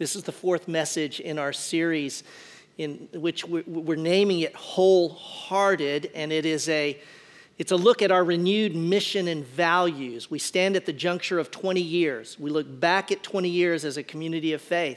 This 0.00 0.16
is 0.16 0.22
the 0.22 0.32
fourth 0.32 0.66
message 0.66 1.20
in 1.20 1.38
our 1.38 1.52
series, 1.52 2.24
in 2.78 3.06
which 3.12 3.44
we're 3.44 3.98
naming 3.98 4.40
it 4.40 4.56
Wholehearted, 4.56 6.10
and 6.14 6.32
it 6.32 6.46
is 6.46 6.70
a 6.70 6.98
it's 7.58 7.70
a 7.70 7.76
look 7.76 8.00
at 8.00 8.10
our 8.10 8.24
renewed 8.24 8.74
mission 8.74 9.28
and 9.28 9.44
values. 9.44 10.30
We 10.30 10.38
stand 10.38 10.74
at 10.74 10.86
the 10.86 10.94
juncture 10.94 11.38
of 11.38 11.50
20 11.50 11.82
years. 11.82 12.38
We 12.40 12.48
look 12.48 12.80
back 12.80 13.12
at 13.12 13.22
20 13.22 13.50
years 13.50 13.84
as 13.84 13.98
a 13.98 14.02
community 14.02 14.54
of 14.54 14.62
faith. 14.62 14.96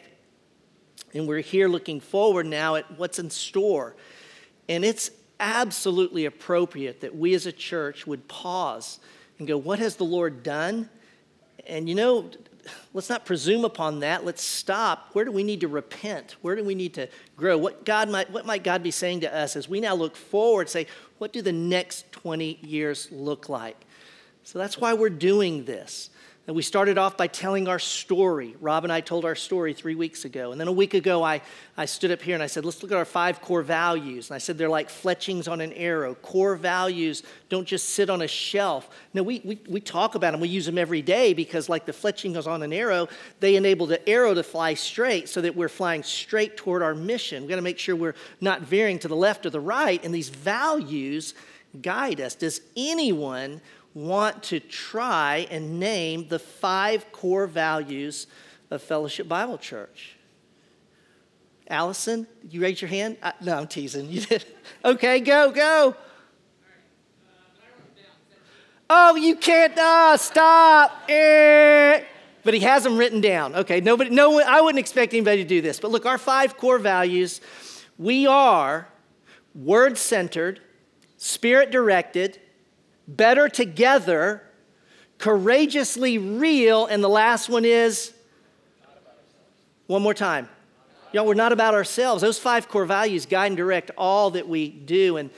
And 1.13 1.27
we're 1.27 1.41
here 1.41 1.67
looking 1.67 1.99
forward 1.99 2.45
now 2.45 2.75
at 2.75 2.97
what's 2.97 3.19
in 3.19 3.29
store. 3.29 3.97
And 4.69 4.85
it's 4.85 5.11
absolutely 5.41 6.23
appropriate 6.23 7.01
that 7.01 7.13
we 7.13 7.33
as 7.33 7.45
a 7.45 7.51
church 7.51 8.07
would 8.07 8.29
pause 8.29 9.01
and 9.37 9.49
go, 9.49 9.57
What 9.57 9.79
has 9.79 9.97
the 9.97 10.05
Lord 10.05 10.43
done? 10.43 10.89
And 11.67 11.89
you 11.89 11.95
know, 11.95 12.31
let's 12.93 13.09
not 13.09 13.25
presume 13.25 13.65
upon 13.65 13.99
that. 14.01 14.25
Let's 14.25 14.43
stop. 14.43 15.09
Where 15.13 15.25
do 15.25 15.31
we 15.31 15.43
need 15.43 15.61
to 15.61 15.67
repent? 15.67 16.35
Where 16.41 16.55
do 16.55 16.63
we 16.63 16.75
need 16.75 16.93
to 16.95 17.07
grow? 17.35 17.57
What 17.57 17.85
God 17.85 18.09
might 18.09 18.31
what 18.31 18.45
might 18.45 18.63
God 18.63 18.83
be 18.83 18.91
saying 18.91 19.21
to 19.21 19.35
us 19.35 19.55
as 19.55 19.67
we 19.67 19.79
now 19.79 19.95
look 19.95 20.15
forward, 20.15 20.69
say, 20.69 20.87
what 21.17 21.33
do 21.33 21.41
the 21.41 21.51
next 21.51 22.11
20 22.11 22.59
years 22.61 23.07
look 23.11 23.49
like? 23.49 23.77
So 24.43 24.59
that's 24.59 24.77
why 24.77 24.93
we're 24.93 25.09
doing 25.09 25.65
this. 25.65 26.09
And 26.45 26.57
we 26.57 26.61
started 26.61 26.97
off 26.97 27.15
by 27.15 27.27
telling 27.27 27.69
our 27.69 27.79
story. 27.79 28.53
Rob 28.59 28.83
and 28.83 28.91
I 28.91 28.99
told 28.99 29.23
our 29.23 29.33
story 29.33 29.73
three 29.73 29.95
weeks 29.95 30.25
ago. 30.25 30.51
And 30.51 30.59
then 30.59 30.67
a 30.67 30.73
week 30.73 30.93
ago, 30.93 31.23
I, 31.23 31.41
I 31.77 31.85
stood 31.85 32.11
up 32.11 32.21
here 32.21 32.33
and 32.33 32.43
I 32.43 32.47
said, 32.47 32.65
let's 32.65 32.83
look 32.83 32.91
at 32.91 32.97
our 32.97 33.05
five 33.05 33.39
core 33.39 33.61
values. 33.61 34.29
And 34.29 34.35
I 34.35 34.39
said, 34.39 34.57
they're 34.57 34.67
like 34.67 34.89
fletchings 34.89 35.47
on 35.47 35.61
an 35.61 35.71
arrow. 35.71 36.15
Core 36.15 36.57
values 36.57 37.23
don't 37.47 37.65
just 37.65 37.89
sit 37.89 38.09
on 38.09 38.21
a 38.21 38.27
shelf. 38.27 38.89
No, 39.13 39.23
we, 39.23 39.41
we, 39.45 39.61
we 39.69 39.79
talk 39.79 40.15
about 40.15 40.31
them. 40.31 40.41
We 40.41 40.49
use 40.49 40.65
them 40.65 40.77
every 40.77 41.01
day 41.01 41.33
because, 41.33 41.69
like 41.69 41.85
the 41.85 41.93
fletchings 41.93 42.45
on 42.45 42.61
an 42.61 42.73
arrow, 42.73 43.07
they 43.39 43.55
enable 43.55 43.85
the 43.85 44.07
arrow 44.09 44.33
to 44.33 44.43
fly 44.43 44.73
straight 44.73 45.29
so 45.29 45.39
that 45.39 45.55
we're 45.55 45.69
flying 45.69 46.03
straight 46.03 46.57
toward 46.57 46.83
our 46.83 46.93
mission. 46.93 47.43
We've 47.43 47.49
got 47.51 47.55
to 47.55 47.61
make 47.61 47.79
sure 47.79 47.95
we're 47.95 48.15
not 48.41 48.63
veering 48.63 48.99
to 48.99 49.07
the 49.07 49.15
left 49.15 49.45
or 49.45 49.49
the 49.49 49.61
right. 49.61 50.03
And 50.03 50.13
these 50.13 50.27
values 50.27 51.35
guide 51.81 52.19
us. 52.19 52.35
Does 52.35 52.59
anyone 52.75 53.61
want 53.93 54.43
to 54.43 54.59
try 54.59 55.47
and 55.51 55.79
name 55.79 56.27
the 56.27 56.39
five 56.39 57.11
core 57.11 57.47
values 57.47 58.27
of 58.71 58.81
Fellowship 58.81 59.27
Bible 59.27 59.57
Church. 59.57 60.15
Allison, 61.67 62.27
you 62.49 62.61
raise 62.61 62.81
your 62.81 62.89
hand? 62.89 63.17
I, 63.23 63.33
no, 63.41 63.57
I'm 63.57 63.67
teasing. 63.67 64.07
You 64.11 64.21
did. 64.21 64.45
Okay, 64.83 65.19
go, 65.19 65.51
go. 65.51 65.95
Oh, 68.89 69.15
you 69.15 69.35
can't. 69.35 69.73
Ah, 69.77 70.15
stop. 70.19 70.91
Eh. 71.09 72.03
But 72.43 72.53
he 72.53 72.59
has 72.59 72.83
them 72.83 72.97
written 72.97 73.21
down. 73.21 73.55
Okay, 73.55 73.79
nobody, 73.79 74.09
no 74.09 74.39
I 74.41 74.59
wouldn't 74.61 74.79
expect 74.79 75.13
anybody 75.13 75.43
to 75.43 75.47
do 75.47 75.61
this. 75.61 75.79
But 75.79 75.91
look, 75.91 76.05
our 76.05 76.17
five 76.17 76.57
core 76.57 76.79
values 76.79 77.39
we 77.97 78.27
are 78.27 78.87
word 79.55 79.97
centered, 79.97 80.59
spirit 81.17 81.71
directed, 81.71 82.39
better 83.07 83.49
together, 83.49 84.43
courageously 85.17 86.17
real, 86.17 86.85
and 86.85 87.03
the 87.03 87.09
last 87.09 87.49
one 87.49 87.65
is 87.65 88.13
one 89.87 90.01
more 90.01 90.13
time. 90.13 90.49
Y'all, 91.11 91.27
we're 91.27 91.35
not 91.35 91.51
about 91.51 91.75
ourselves. 91.75 92.21
Those 92.21 92.39
five 92.39 92.67
core 92.67 92.85
values 92.85 93.25
guide 93.27 93.47
and 93.47 93.57
direct 93.57 93.91
all 93.97 94.31
that 94.31 94.47
we 94.47 94.69
do. 94.69 95.17
And, 95.17 95.29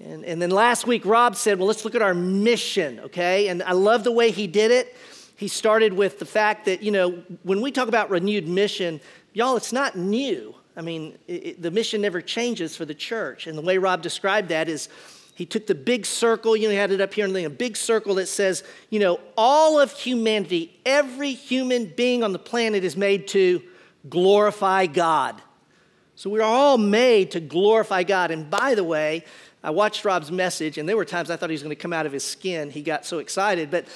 and, 0.00 0.24
and 0.24 0.42
then 0.42 0.50
last 0.50 0.88
week, 0.88 1.06
Rob 1.06 1.36
said, 1.36 1.58
well, 1.58 1.68
let's 1.68 1.84
look 1.84 1.94
at 1.94 2.02
our 2.02 2.14
mission, 2.14 2.98
okay? 2.98 3.46
And 3.46 3.62
I 3.62 3.72
love 3.72 4.02
the 4.02 4.10
way 4.10 4.32
he 4.32 4.48
did 4.48 4.72
it. 4.72 4.96
He 5.36 5.46
started 5.46 5.92
with 5.92 6.18
the 6.18 6.26
fact 6.26 6.64
that, 6.64 6.82
you 6.82 6.90
know, 6.90 7.22
when 7.44 7.60
we 7.60 7.70
talk 7.70 7.86
about 7.86 8.10
renewed 8.10 8.48
mission, 8.48 9.00
y'all, 9.32 9.56
it's 9.56 9.72
not 9.72 9.96
new. 9.96 10.54
I 10.76 10.80
mean, 10.80 11.16
it, 11.28 11.62
the 11.62 11.70
mission 11.70 12.00
never 12.00 12.20
changes 12.20 12.76
for 12.76 12.84
the 12.84 12.94
church. 12.94 13.46
And 13.46 13.56
the 13.56 13.62
way 13.62 13.78
Rob 13.78 14.02
described 14.02 14.48
that 14.48 14.68
is 14.68 14.88
he 15.34 15.46
took 15.46 15.66
the 15.66 15.74
big 15.74 16.06
circle, 16.06 16.56
you 16.56 16.64
know, 16.64 16.70
he 16.70 16.76
had 16.76 16.92
it 16.92 17.00
up 17.00 17.12
here, 17.12 17.24
and 17.24 17.36
a 17.36 17.50
big 17.50 17.76
circle 17.76 18.14
that 18.16 18.28
says, 18.28 18.62
you 18.88 19.00
know, 19.00 19.18
all 19.36 19.80
of 19.80 19.92
humanity, 19.92 20.78
every 20.86 21.32
human 21.32 21.86
being 21.86 22.22
on 22.22 22.32
the 22.32 22.38
planet 22.38 22.84
is 22.84 22.96
made 22.96 23.26
to 23.28 23.60
glorify 24.08 24.86
God. 24.86 25.40
So 26.14 26.30
we're 26.30 26.42
all 26.42 26.78
made 26.78 27.32
to 27.32 27.40
glorify 27.40 28.04
God. 28.04 28.30
And 28.30 28.48
by 28.48 28.76
the 28.76 28.84
way, 28.84 29.24
I 29.64 29.70
watched 29.70 30.04
Rob's 30.04 30.30
message, 30.30 30.78
and 30.78 30.88
there 30.88 30.96
were 30.96 31.04
times 31.04 31.30
I 31.30 31.36
thought 31.36 31.50
he 31.50 31.54
was 31.54 31.62
going 31.62 31.74
to 31.74 31.82
come 31.82 31.92
out 31.92 32.06
of 32.06 32.12
his 32.12 32.22
skin. 32.22 32.70
He 32.70 32.82
got 32.82 33.04
so 33.04 33.18
excited. 33.18 33.72
But 33.72 33.86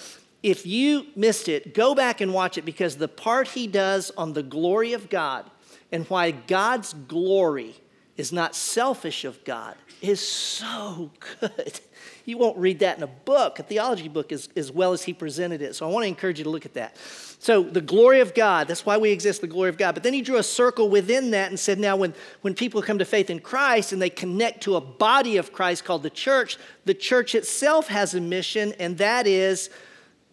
if 0.42 0.66
you 0.66 1.06
missed 1.14 1.48
it, 1.48 1.72
go 1.72 1.94
back 1.94 2.20
and 2.20 2.34
watch 2.34 2.58
it 2.58 2.64
because 2.64 2.96
the 2.96 3.06
part 3.06 3.48
he 3.48 3.68
does 3.68 4.10
on 4.16 4.32
the 4.32 4.42
glory 4.42 4.92
of 4.92 5.08
God 5.08 5.48
and 5.92 6.04
why 6.06 6.32
God's 6.32 6.94
glory 6.94 7.76
is 8.18 8.32
not 8.32 8.54
selfish 8.54 9.24
of 9.24 9.42
God 9.44 9.76
is 10.02 10.26
so 10.26 11.10
good. 11.40 11.80
You 12.24 12.36
won't 12.36 12.58
read 12.58 12.80
that 12.80 12.98
in 12.98 13.02
a 13.02 13.08
book, 13.08 13.58
a 13.58 13.62
theology 13.62 14.08
book, 14.08 14.32
as, 14.32 14.48
as 14.54 14.70
well 14.70 14.92
as 14.92 15.02
he 15.02 15.14
presented 15.14 15.62
it. 15.62 15.74
So 15.74 15.88
I 15.88 15.92
want 15.92 16.04
to 16.04 16.08
encourage 16.08 16.38
you 16.38 16.44
to 16.44 16.50
look 16.50 16.66
at 16.66 16.74
that. 16.74 16.96
So, 17.40 17.62
the 17.62 17.80
glory 17.80 18.20
of 18.20 18.34
God, 18.34 18.68
that's 18.68 18.84
why 18.84 18.98
we 18.98 19.10
exist, 19.10 19.40
the 19.40 19.46
glory 19.46 19.70
of 19.70 19.78
God. 19.78 19.94
But 19.94 20.02
then 20.02 20.12
he 20.12 20.20
drew 20.20 20.36
a 20.36 20.42
circle 20.42 20.90
within 20.90 21.30
that 21.30 21.48
and 21.48 21.58
said, 21.58 21.78
now, 21.78 21.96
when, 21.96 22.12
when 22.42 22.54
people 22.54 22.82
come 22.82 22.98
to 22.98 23.04
faith 23.04 23.30
in 23.30 23.38
Christ 23.38 23.92
and 23.92 24.02
they 24.02 24.10
connect 24.10 24.62
to 24.64 24.76
a 24.76 24.80
body 24.80 25.36
of 25.36 25.52
Christ 25.52 25.84
called 25.84 26.02
the 26.02 26.10
church, 26.10 26.58
the 26.84 26.94
church 26.94 27.34
itself 27.34 27.88
has 27.88 28.14
a 28.14 28.20
mission, 28.20 28.74
and 28.78 28.98
that 28.98 29.26
is 29.26 29.70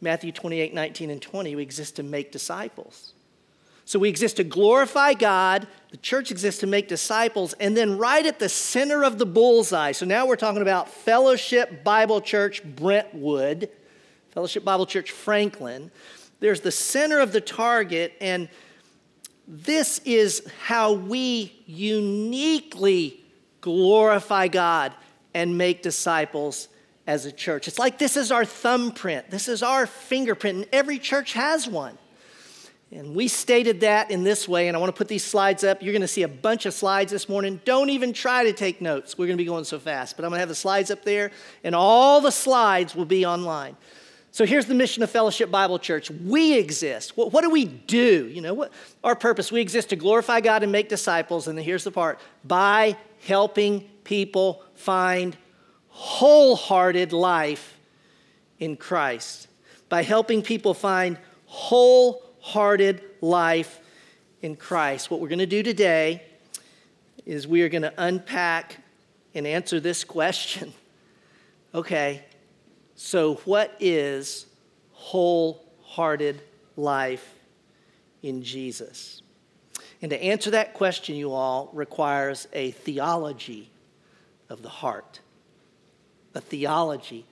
Matthew 0.01 0.31
28 0.31 0.74
19 0.74 1.09
and 1.12 1.22
20. 1.22 1.56
We 1.56 1.62
exist 1.62 1.95
to 1.95 2.03
make 2.03 2.31
disciples. 2.31 3.15
So 3.88 4.00
we 4.00 4.09
exist 4.09 4.38
to 4.38 4.44
glorify 4.44 5.13
God, 5.13 5.68
the 5.91 5.97
church 5.97 6.31
exists 6.31 6.59
to 6.62 6.68
make 6.68 6.88
disciples, 6.88 7.53
and 7.53 7.78
then 7.78 8.00
right 8.00 8.25
at 8.25 8.40
the 8.40 8.50
center 8.50 9.03
of 9.03 9.19
the 9.19 9.28
bullseye. 9.28 9.91
So 9.91 10.07
now 10.07 10.25
we're 10.25 10.35
talking 10.38 10.63
about 10.63 10.90
Fellowship 10.90 11.84
Bible 11.84 12.19
Church 12.19 12.63
Brentwood, 12.63 13.69
Fellowship 14.31 14.66
Bible 14.66 14.88
Church 14.88 15.12
Franklin. 15.12 15.91
There's 16.40 16.62
the 16.62 16.72
center 16.72 17.19
of 17.19 17.31
the 17.31 17.41
target, 17.41 18.13
and 18.19 18.50
this 19.47 20.00
is 20.00 20.41
how 20.63 20.94
we 20.94 21.53
uniquely 21.68 23.24
glorify 23.62 24.47
God 24.47 24.94
and 25.35 25.59
make 25.59 25.84
disciples 25.84 26.69
as 27.06 27.28
a 27.28 27.31
church. 27.31 27.68
It's 27.68 27.78
like 27.78 28.00
this 28.00 28.18
is 28.18 28.31
our 28.31 28.45
thumbprint, 28.45 29.29
this 29.29 29.47
is 29.47 29.62
our 29.62 29.85
fingerprint, 29.85 30.57
and 30.57 30.68
every 30.72 30.97
church 30.97 31.34
has 31.34 31.68
one. 31.68 32.00
And 32.91 33.16
we 33.16 33.28
stated 33.28 33.81
that 33.81 34.12
in 34.12 34.23
this 34.23 34.47
way, 34.47 34.68
and 34.68 34.78
I 34.78 34.79
want 34.79 34.94
to 34.94 34.97
put 34.97 35.07
these 35.07 35.23
slides 35.23 35.63
up. 35.63 35.81
You're 35.81 35.91
going 35.91 36.01
to 36.01 36.07
see 36.07 36.22
a 36.22 36.28
bunch 36.28 36.66
of 36.66 36.73
slides 36.73 37.12
this 37.12 37.28
morning. 37.28 37.59
Don't 37.66 37.90
even 37.90 38.13
try 38.13 38.44
to 38.44 38.53
take 38.53 38.79
notes. 38.79 39.18
We're 39.18 39.25
going 39.25 39.38
to 39.38 39.41
be 39.41 39.47
going 39.47 39.66
so 39.66 39.79
fast, 39.79 40.16
but 40.16 40.23
I'm 40.23 40.29
going 40.29 40.38
to 40.38 40.41
have 40.41 40.50
the 40.50 40.56
slides 40.56 40.91
up 40.91 41.03
there, 41.03 41.31
and 41.63 41.75
all 41.75 42.22
the 42.22 42.31
slides 42.31 42.95
will 42.95 43.06
be 43.06 43.25
online. 43.25 43.75
So 44.31 44.45
here's 44.45 44.66
the 44.66 44.75
mission 44.75 45.01
of 45.01 45.09
Fellowship 45.09 45.50
Bible 45.50 45.79
Church. 45.79 46.12
We 46.12 46.57
exist. 46.57 47.16
What, 47.16 47.31
what 47.31 47.41
do 47.41 47.50
we 47.50 47.66
do? 47.66 48.28
You 48.28 48.41
know, 48.41 48.53
what 48.53 48.74
our 49.03 49.16
purpose? 49.16 49.51
We 49.51 49.62
exist 49.62 49.90
to 49.90 49.95
glorify 49.95 50.41
God 50.41 50.62
and 50.62 50.72
make 50.72 50.90
disciples. 50.90 51.47
And 51.47 51.57
here's 51.57 51.85
the 51.85 51.91
part: 51.91 52.19
by 52.44 52.97
helping 53.25 53.81
people 54.03 54.62
find 54.75 55.38
wholehearted 55.88 57.13
life 57.13 57.78
in 58.59 58.75
Christ. 58.75 59.47
By 59.88 60.03
helping 60.03 60.41
people 60.41 60.74
find 60.74 61.18
whole 61.45 62.25
hearted 62.45 63.01
life 63.22 63.79
in 64.44 64.56
Christ. 64.56 65.09
What 65.09 65.19
we're 65.19 65.29
going 65.29 65.39
to 65.39 65.47
do 65.47 65.63
today 65.63 66.22
is 67.25 67.47
we 67.47 67.63
are 67.63 67.69
going 67.69 67.81
to 67.81 67.94
unpack 67.97 68.78
and 69.33 69.47
answer 69.47 69.79
this 69.79 70.03
question. 70.03 70.73
Okay, 71.73 72.23
so 72.95 73.35
what 73.44 73.75
is 73.81 74.45
wholehearted 74.94 76.41
life 76.78 77.35
in 78.23 78.44
Jesus? 78.44 79.22
And 80.01 80.09
to 80.09 80.23
answer 80.23 80.51
that 80.51 80.74
question, 80.74 81.18
you 81.18 81.33
all, 81.33 81.69
requires 81.74 82.48
a 82.53 82.71
theology 82.71 83.69
of 84.48 84.62
the 84.62 84.69
heart. 84.69 85.19
A 86.33 86.39
theology 86.39 87.25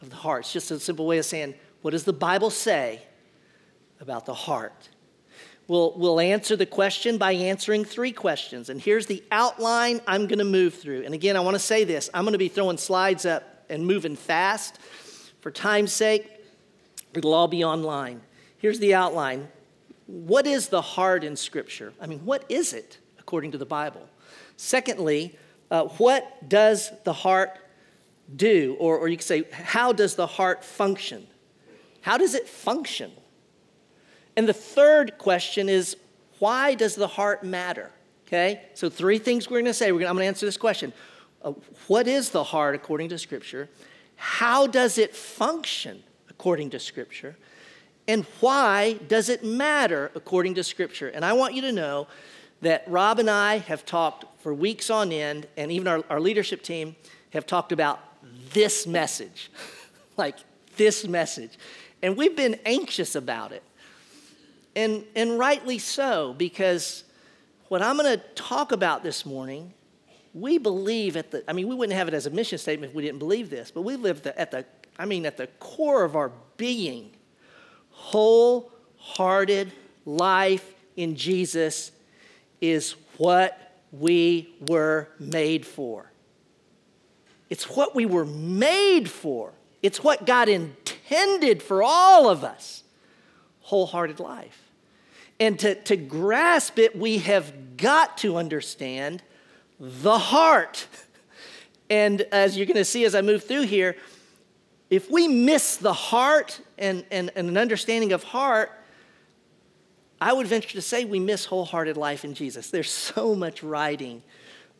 of 0.00 0.10
the 0.10 0.16
heart. 0.16 0.42
It's 0.42 0.52
just 0.52 0.70
a 0.70 0.78
simple 0.78 1.04
way 1.04 1.18
of 1.18 1.24
saying, 1.24 1.54
what 1.82 1.90
does 1.90 2.04
the 2.04 2.12
Bible 2.12 2.50
say 2.50 3.02
about 4.00 4.26
the 4.26 4.34
heart. 4.34 4.88
We'll, 5.68 5.94
we'll 5.96 6.20
answer 6.20 6.54
the 6.54 6.66
question 6.66 7.18
by 7.18 7.32
answering 7.32 7.84
three 7.84 8.12
questions. 8.12 8.68
And 8.68 8.80
here's 8.80 9.06
the 9.06 9.24
outline 9.32 10.00
I'm 10.06 10.28
going 10.28 10.38
to 10.38 10.44
move 10.44 10.74
through. 10.74 11.02
And 11.04 11.12
again, 11.12 11.36
I 11.36 11.40
want 11.40 11.56
to 11.56 11.60
say 11.60 11.84
this 11.84 12.08
I'm 12.14 12.24
going 12.24 12.32
to 12.32 12.38
be 12.38 12.48
throwing 12.48 12.78
slides 12.78 13.26
up 13.26 13.64
and 13.68 13.84
moving 13.84 14.16
fast. 14.16 14.78
For 15.40 15.50
time's 15.50 15.92
sake, 15.92 16.28
it'll 17.14 17.34
all 17.34 17.48
be 17.48 17.64
online. 17.64 18.20
Here's 18.58 18.78
the 18.78 18.94
outline 18.94 19.48
What 20.06 20.46
is 20.46 20.68
the 20.68 20.82
heart 20.82 21.24
in 21.24 21.34
Scripture? 21.34 21.92
I 22.00 22.06
mean, 22.06 22.20
what 22.20 22.44
is 22.48 22.72
it 22.72 22.98
according 23.18 23.52
to 23.52 23.58
the 23.58 23.66
Bible? 23.66 24.08
Secondly, 24.56 25.36
uh, 25.70 25.84
what 25.84 26.48
does 26.48 26.92
the 27.04 27.12
heart 27.12 27.58
do? 28.34 28.76
Or, 28.78 28.98
or 28.98 29.08
you 29.08 29.16
could 29.16 29.26
say, 29.26 29.44
how 29.50 29.92
does 29.92 30.14
the 30.14 30.26
heart 30.26 30.64
function? 30.64 31.26
How 32.02 32.18
does 32.18 32.34
it 32.34 32.48
function? 32.48 33.10
And 34.36 34.48
the 34.48 34.52
third 34.52 35.18
question 35.18 35.68
is 35.68 35.96
Why 36.38 36.74
does 36.74 36.94
the 36.94 37.08
heart 37.08 37.42
matter? 37.42 37.90
Okay, 38.26 38.62
so 38.74 38.90
three 38.90 39.18
things 39.18 39.48
we're 39.48 39.58
going 39.60 39.66
to 39.66 39.74
say. 39.74 39.90
Gonna, 39.90 40.06
I'm 40.06 40.14
going 40.14 40.24
to 40.24 40.26
answer 40.26 40.46
this 40.46 40.56
question. 40.56 40.92
Uh, 41.42 41.52
what 41.86 42.08
is 42.08 42.30
the 42.30 42.42
heart 42.42 42.74
according 42.74 43.08
to 43.10 43.18
Scripture? 43.18 43.68
How 44.16 44.66
does 44.66 44.98
it 44.98 45.14
function 45.14 46.02
according 46.28 46.70
to 46.70 46.80
Scripture? 46.80 47.36
And 48.08 48.24
why 48.40 48.94
does 49.08 49.28
it 49.28 49.44
matter 49.44 50.10
according 50.14 50.54
to 50.54 50.64
Scripture? 50.64 51.08
And 51.08 51.24
I 51.24 51.32
want 51.34 51.54
you 51.54 51.62
to 51.62 51.72
know 51.72 52.08
that 52.62 52.84
Rob 52.86 53.18
and 53.18 53.30
I 53.30 53.58
have 53.58 53.84
talked 53.84 54.24
for 54.42 54.54
weeks 54.54 54.90
on 54.90 55.12
end, 55.12 55.46
and 55.56 55.70
even 55.70 55.86
our, 55.86 56.04
our 56.08 56.20
leadership 56.20 56.62
team 56.62 56.96
have 57.30 57.46
talked 57.46 57.72
about 57.72 58.00
this 58.52 58.86
message 58.86 59.50
like 60.16 60.36
this 60.76 61.06
message. 61.06 61.58
And 62.02 62.16
we've 62.16 62.36
been 62.36 62.58
anxious 62.64 63.14
about 63.14 63.52
it. 63.52 63.62
And, 64.76 65.04
and 65.16 65.38
rightly 65.38 65.78
so, 65.78 66.34
because 66.36 67.02
what 67.68 67.80
I'm 67.80 67.96
going 67.96 68.18
to 68.18 68.22
talk 68.34 68.72
about 68.72 69.02
this 69.02 69.24
morning, 69.24 69.72
we 70.34 70.58
believe 70.58 71.16
at 71.16 71.30
the, 71.30 71.42
I 71.48 71.54
mean, 71.54 71.66
we 71.66 71.74
wouldn't 71.74 71.96
have 71.96 72.08
it 72.08 72.14
as 72.14 72.26
a 72.26 72.30
mission 72.30 72.58
statement 72.58 72.90
if 72.90 72.94
we 72.94 73.02
didn't 73.02 73.18
believe 73.18 73.48
this, 73.48 73.70
but 73.70 73.80
we 73.80 73.96
live 73.96 74.22
the, 74.22 74.38
at 74.38 74.50
the, 74.50 74.66
I 74.98 75.06
mean, 75.06 75.24
at 75.24 75.38
the 75.38 75.46
core 75.58 76.04
of 76.04 76.14
our 76.14 76.30
being, 76.58 77.10
wholehearted 77.90 79.72
life 80.04 80.74
in 80.94 81.16
Jesus 81.16 81.90
is 82.60 82.96
what 83.16 83.80
we 83.92 84.54
were 84.68 85.08
made 85.18 85.64
for. 85.64 86.12
It's 87.48 87.64
what 87.70 87.94
we 87.94 88.04
were 88.04 88.26
made 88.26 89.08
for. 89.08 89.52
It's 89.82 90.04
what 90.04 90.26
God 90.26 90.50
intended 90.50 91.62
for 91.62 91.82
all 91.82 92.28
of 92.28 92.44
us 92.44 92.82
wholehearted 93.66 94.20
life. 94.20 94.65
And 95.38 95.58
to, 95.58 95.74
to 95.74 95.96
grasp 95.96 96.78
it, 96.78 96.96
we 96.96 97.18
have 97.18 97.76
got 97.76 98.18
to 98.18 98.36
understand 98.36 99.22
the 99.78 100.18
heart. 100.18 100.86
And 101.90 102.22
as 102.32 102.56
you're 102.56 102.66
going 102.66 102.76
to 102.76 102.84
see 102.84 103.04
as 103.04 103.14
I 103.14 103.20
move 103.20 103.44
through 103.44 103.62
here, 103.62 103.96
if 104.88 105.10
we 105.10 105.28
miss 105.28 105.76
the 105.76 105.92
heart 105.92 106.60
and, 106.78 107.04
and, 107.10 107.30
and 107.36 107.48
an 107.48 107.56
understanding 107.56 108.12
of 108.12 108.22
heart, 108.22 108.70
I 110.20 110.32
would 110.32 110.46
venture 110.46 110.72
to 110.72 110.82
say 110.82 111.04
we 111.04 111.20
miss 111.20 111.44
wholehearted 111.44 111.96
life 111.96 112.24
in 112.24 112.34
Jesus. 112.34 112.70
There's 112.70 112.90
so 112.90 113.34
much 113.34 113.62
riding 113.62 114.22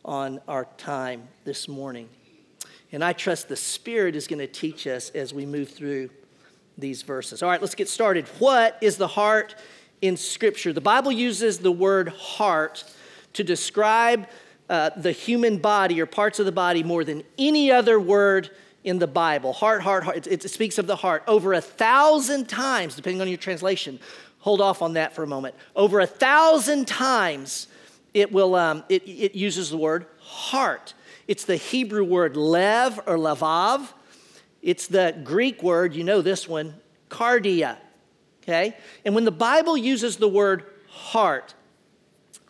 on 0.03 0.41
our 0.47 0.65
time 0.77 1.27
this 1.43 1.67
morning. 1.67 2.09
And 2.91 3.03
I 3.03 3.13
trust 3.13 3.49
the 3.49 3.55
Spirit 3.55 4.15
is 4.15 4.27
going 4.27 4.39
to 4.39 4.47
teach 4.47 4.87
us 4.87 5.09
as 5.11 5.33
we 5.33 5.45
move 5.45 5.69
through 5.69 6.09
these 6.77 7.01
verses. 7.01 7.43
All 7.43 7.49
right, 7.49 7.61
let's 7.61 7.75
get 7.75 7.89
started. 7.89 8.27
What 8.39 8.77
is 8.81 8.97
the 8.97 9.07
heart 9.07 9.55
in 10.01 10.17
Scripture? 10.17 10.73
The 10.73 10.81
Bible 10.81 11.11
uses 11.11 11.59
the 11.59 11.71
word 11.71 12.09
heart 12.09 12.83
to 13.33 13.43
describe 13.43 14.27
uh, 14.69 14.91
the 14.97 15.11
human 15.11 15.57
body 15.57 16.01
or 16.01 16.05
parts 16.05 16.39
of 16.39 16.45
the 16.45 16.51
body 16.51 16.83
more 16.83 17.03
than 17.03 17.23
any 17.37 17.71
other 17.71 17.99
word 17.99 18.49
in 18.83 18.99
the 18.99 19.07
Bible. 19.07 19.53
Heart, 19.53 19.81
heart, 19.81 20.03
heart. 20.03 20.27
It, 20.27 20.45
it 20.45 20.49
speaks 20.49 20.77
of 20.77 20.87
the 20.87 20.95
heart 20.95 21.23
over 21.27 21.53
a 21.53 21.61
thousand 21.61 22.47
times, 22.49 22.95
depending 22.95 23.21
on 23.21 23.27
your 23.27 23.37
translation. 23.37 23.99
Hold 24.39 24.61
off 24.61 24.81
on 24.81 24.93
that 24.93 25.13
for 25.13 25.23
a 25.23 25.27
moment. 25.27 25.55
Over 25.75 25.99
a 25.99 26.07
thousand 26.07 26.87
times, 26.87 27.67
it 28.13 28.31
will. 28.31 28.55
Um, 28.55 28.83
it, 28.89 29.03
it 29.07 29.35
uses 29.35 29.69
the 29.69 29.77
word 29.77 30.05
heart. 30.19 30.93
It's 31.27 31.43
the 31.43 31.57
Hebrew 31.57 32.03
word 32.03 32.37
lev 32.37 32.99
or 33.05 33.17
lavav. 33.17 33.89
It's 34.61 34.87
the 34.87 35.15
Greek 35.23 35.61
word, 35.61 35.93
you 35.93 36.03
know 36.03 36.21
this 36.21 36.47
one, 36.47 36.73
cardia. 37.09 37.77
Okay? 38.47 38.75
And 39.03 39.13
when 39.13 39.25
the 39.25 39.31
Bible 39.31 39.77
uses 39.77 40.17
the 40.17 40.27
word 40.27 40.65
heart, 40.89 41.53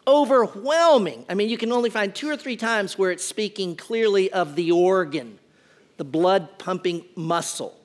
overwhelming. 0.06 1.26
I 1.28 1.34
mean, 1.34 1.50
you 1.50 1.58
can 1.58 1.72
only 1.74 1.90
find 1.90 2.16
two 2.16 2.30
or 2.30 2.38
three 2.38 2.56
times 2.56 2.98
where 2.98 3.12
it's 3.12 3.26
speaking 3.26 3.76
clearly 3.76 4.32
of 4.32 4.56
the 4.56 4.72
organ, 4.72 5.38
the 5.98 6.06
blood 6.06 6.58
pumping 6.58 7.04
muscle. 7.16 7.78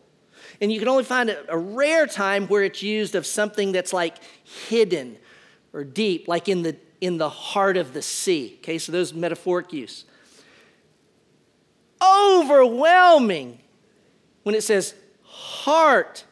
And 0.60 0.70
you 0.72 0.78
can 0.78 0.86
only 0.86 1.02
find 1.02 1.30
a, 1.30 1.52
a, 1.52 1.58
rare 1.58 2.06
time 2.06 2.46
where 2.46 2.62
it's 2.62 2.80
used 2.80 3.16
of 3.16 3.26
something 3.26 3.72
that's 3.72 3.92
like 3.92 4.18
hidden 4.68 5.18
or 5.72 5.82
deep, 5.82 6.28
like 6.28 6.48
in 6.48 6.62
the, 6.62 6.76
in 7.00 7.18
the 7.18 7.28
heart 7.28 7.76
of 7.76 7.92
the 7.92 8.02
sea. 8.02 8.58
Okay, 8.60 8.78
so 8.78 8.92
those 8.92 9.12
metaphoric 9.12 9.72
use 9.72 10.04
overwhelming. 12.02 13.58
When 14.42 14.54
it 14.54 14.62
says 14.62 14.94
heart, 15.22 16.24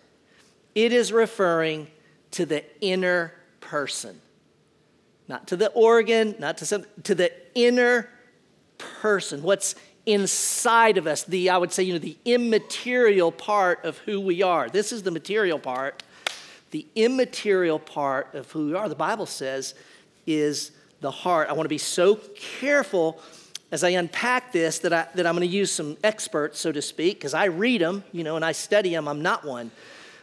it 0.84 0.92
is 0.92 1.12
referring 1.12 1.88
to 2.32 2.46
the 2.46 2.64
inner 2.80 3.34
person. 3.60 4.20
Not 5.28 5.48
to 5.48 5.56
the 5.56 5.68
organ, 5.72 6.34
not 6.38 6.58
to 6.58 6.66
some, 6.66 6.84
to 7.04 7.14
the 7.14 7.30
inner 7.54 8.08
person. 8.78 9.42
What's 9.42 9.74
inside 10.06 10.96
of 10.96 11.06
us, 11.06 11.24
the, 11.24 11.50
I 11.50 11.58
would 11.58 11.70
say, 11.70 11.82
you 11.82 11.92
know, 11.92 11.98
the 11.98 12.16
immaterial 12.24 13.30
part 13.30 13.84
of 13.84 13.98
who 13.98 14.20
we 14.20 14.42
are. 14.42 14.70
This 14.70 14.90
is 14.90 15.02
the 15.02 15.10
material 15.10 15.58
part. 15.58 16.02
The 16.70 16.86
immaterial 16.94 17.78
part 17.78 18.34
of 18.34 18.50
who 18.50 18.68
we 18.68 18.74
are, 18.74 18.88
the 18.88 18.94
Bible 18.94 19.26
says, 19.26 19.74
is 20.26 20.72
the 21.00 21.10
heart. 21.10 21.48
I 21.48 21.52
want 21.52 21.64
to 21.64 21.68
be 21.68 21.78
so 21.78 22.16
careful 22.36 23.20
as 23.70 23.84
I 23.84 23.90
unpack 23.90 24.52
this 24.52 24.78
that, 24.80 24.92
I, 24.92 25.06
that 25.14 25.26
I'm 25.26 25.36
going 25.36 25.48
to 25.48 25.54
use 25.54 25.70
some 25.70 25.96
experts, 26.02 26.58
so 26.58 26.72
to 26.72 26.80
speak, 26.82 27.18
because 27.18 27.34
I 27.34 27.44
read 27.44 27.82
them, 27.82 28.02
you 28.12 28.24
know, 28.24 28.36
and 28.36 28.44
I 28.44 28.52
study 28.52 28.90
them. 28.90 29.06
I'm 29.06 29.22
not 29.22 29.44
one. 29.44 29.70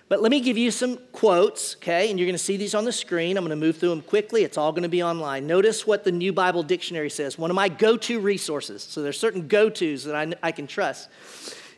But 0.10 0.22
let 0.22 0.32
me 0.32 0.40
give 0.40 0.58
you 0.58 0.72
some 0.72 1.00
quotes, 1.12 1.76
okay? 1.78 2.10
And 2.10 2.18
you're 2.18 2.28
going 2.28 2.36
to 2.36 2.44
see 2.44 2.56
these 2.56 2.74
on 2.74 2.86
the 2.86 2.94
screen. 2.94 3.36
I'm 3.36 3.44
going 3.44 3.50
to 3.50 3.66
move 3.66 3.78
through 3.78 3.90
them 3.90 4.02
quickly. 4.02 4.44
It's 4.44 4.58
all 4.58 4.72
going 4.72 4.84
to 4.84 4.90
be 4.90 5.04
online. 5.04 5.48
Notice 5.48 5.86
what 5.86 6.06
the 6.06 6.14
New 6.14 6.32
Bible 6.32 6.64
Dictionary 6.64 7.10
says, 7.10 7.38
one 7.38 7.52
of 7.52 7.56
my 7.56 7.68
go 7.68 7.98
to 7.98 8.20
resources. 8.20 8.84
So 8.84 9.02
there's 9.02 9.20
certain 9.20 9.50
go 9.50 9.70
tos 9.70 10.06
that 10.06 10.16
I, 10.16 10.34
I 10.42 10.52
can 10.54 10.66
trust. 10.66 11.10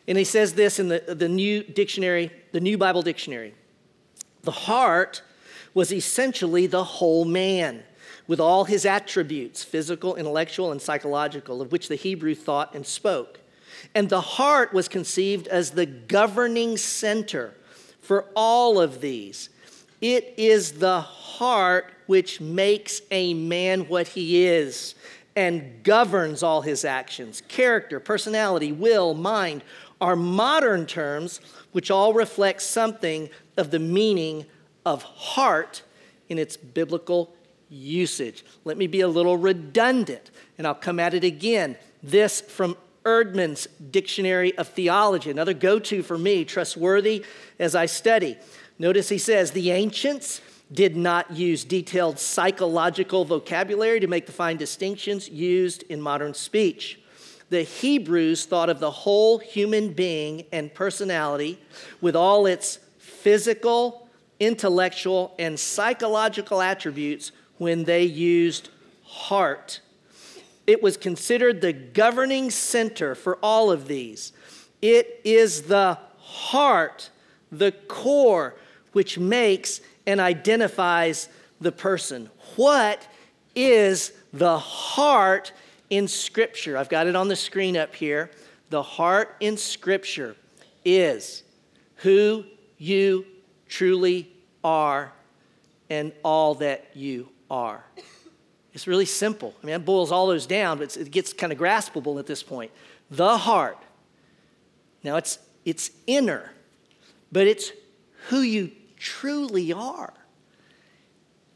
And 0.08 0.18
he 0.18 0.24
says 0.24 0.54
this 0.54 0.80
in 0.80 0.90
the, 0.90 1.00
the 1.08 1.30
New 1.30 1.64
Dictionary, 1.64 2.32
the 2.52 2.60
New 2.60 2.78
Bible 2.78 3.02
Dictionary 3.02 3.56
The 4.44 4.52
heart 4.52 5.24
was 5.74 5.92
essentially 5.92 6.68
the 6.68 6.84
whole 6.84 7.26
man 7.26 7.84
with 8.28 8.40
all 8.40 8.66
his 8.66 8.86
attributes, 8.86 9.64
physical, 9.64 10.16
intellectual, 10.16 10.72
and 10.72 10.80
psychological, 10.80 11.64
of 11.64 11.72
which 11.72 11.88
the 11.88 11.96
Hebrew 11.96 12.36
thought 12.36 12.76
and 12.76 12.86
spoke. 12.86 13.40
And 13.96 14.08
the 14.08 14.22
heart 14.22 14.72
was 14.72 14.88
conceived 14.88 15.48
as 15.48 15.72
the 15.72 15.88
governing 15.88 16.78
center 16.78 17.56
for 18.10 18.26
all 18.36 18.82
of 18.82 19.02
these. 19.02 19.50
It 20.02 20.34
is 20.36 20.72
the 20.72 21.02
heart 21.02 21.94
which 22.08 22.42
makes 22.42 23.04
a 23.12 23.36
man 23.36 23.82
what 23.82 24.08
he 24.08 24.48
is 24.48 24.96
and 25.36 25.84
governs 25.84 26.42
all 26.42 26.62
his 26.62 26.84
actions. 26.84 27.44
Character, 27.48 28.00
personality, 28.00 28.72
will, 28.72 29.14
mind 29.14 29.64
are 30.02 30.16
modern 30.16 30.88
terms 30.88 31.40
which 31.72 31.92
all 31.92 32.16
reflect 32.16 32.64
something 32.64 33.30
of 33.58 33.70
the 33.70 33.78
meaning 33.78 34.48
of 34.88 35.04
heart 35.04 35.84
in 36.30 36.40
its 36.40 36.58
biblical 36.58 37.32
usage. 37.70 38.44
Let 38.66 38.76
me 38.76 38.88
be 38.88 39.02
a 39.02 39.08
little 39.08 39.38
redundant, 39.38 40.32
and 40.58 40.66
I'll 40.66 40.74
come 40.74 41.00
at 41.00 41.14
it 41.14 41.24
again. 41.24 41.78
This 42.02 42.42
from 42.42 42.76
Eerdmans 43.06 43.68
Dictionary 43.92 44.58
of 44.58 44.68
Theology, 44.68 45.32
another 45.32 45.54
go 45.54 45.80
to 45.80 46.04
for 46.04 46.18
me, 46.18 46.46
trustworthy 46.46 47.26
as 47.58 47.76
I 47.76 47.86
study. 47.86 48.38
Notice 48.78 49.10
he 49.10 49.18
says 49.18 49.52
the 49.52 49.72
ancients 49.72 50.42
did 50.72 50.96
not 50.96 51.32
use 51.32 51.64
detailed 51.64 52.20
psychological 52.20 53.26
vocabulary 53.26 54.00
to 54.00 54.08
make 54.08 54.26
the 54.26 54.32
fine 54.32 54.58
distinctions 54.58 55.28
used 55.28 55.84
in 55.84 56.00
modern 56.00 56.34
speech. 56.34 57.00
The 57.50 57.64
Hebrews 57.64 58.46
thought 58.46 58.70
of 58.70 58.80
the 58.80 58.92
whole 58.92 59.40
human 59.40 59.94
being 59.94 60.46
and 60.52 60.74
personality 60.74 61.60
with 62.00 62.16
all 62.16 62.46
its 62.46 62.80
physical, 63.00 64.08
intellectual, 64.40 65.34
and 65.40 65.60
psychological 65.60 66.62
attributes 66.62 67.32
when 67.58 67.86
they 67.86 68.04
used 68.04 68.70
heart. 69.04 69.82
It 70.70 70.84
was 70.84 70.98
considered 70.98 71.62
the 71.62 71.74
governing 71.74 72.52
center 72.52 73.16
for 73.16 73.40
all 73.42 73.72
of 73.72 73.88
these. 73.88 74.34
It 74.84 75.20
is 75.24 75.64
the 75.64 75.98
heart, 76.20 77.10
the 77.52 77.72
core, 77.72 78.54
which 78.92 79.18
makes 79.18 79.82
and 80.06 80.20
identifies 80.20 81.28
the 81.60 81.72
person. 81.72 82.30
What 82.56 83.08
is 83.56 84.14
the 84.32 84.60
heart 84.60 85.54
in 85.90 86.08
Scripture? 86.08 86.78
I've 86.78 86.88
got 86.88 87.08
it 87.08 87.16
on 87.16 87.30
the 87.30 87.36
screen 87.36 87.76
up 87.76 87.96
here. 87.96 88.30
The 88.70 88.84
heart 88.84 89.38
in 89.40 89.58
Scripture 89.58 90.36
is 90.86 91.42
who 91.96 92.46
you 92.78 93.26
truly 93.68 94.32
are 94.64 95.14
and 95.90 96.14
all 96.24 96.54
that 96.56 96.92
you 96.94 97.30
are. 97.50 97.84
It's 98.74 98.88
really 98.88 99.06
simple. 99.06 99.56
I 99.62 99.66
mean, 99.66 99.76
it 99.76 99.86
boils 99.86 100.12
all 100.12 100.28
those 100.28 100.46
down, 100.46 100.78
but 100.78 100.96
it 100.96 101.12
gets 101.12 101.34
kind 101.34 101.52
of 101.52 101.58
graspable 101.58 102.20
at 102.20 102.28
this 102.28 102.44
point. 102.44 102.72
The 103.10 103.38
heart. 103.38 103.78
Now, 105.04 105.16
it's, 105.16 105.40
it's 105.66 105.92
inner, 106.06 106.52
but 107.32 107.48
it's 107.48 107.72
who 108.28 108.42
you 108.42 108.72
truly 108.98 109.74
are. 109.74 110.14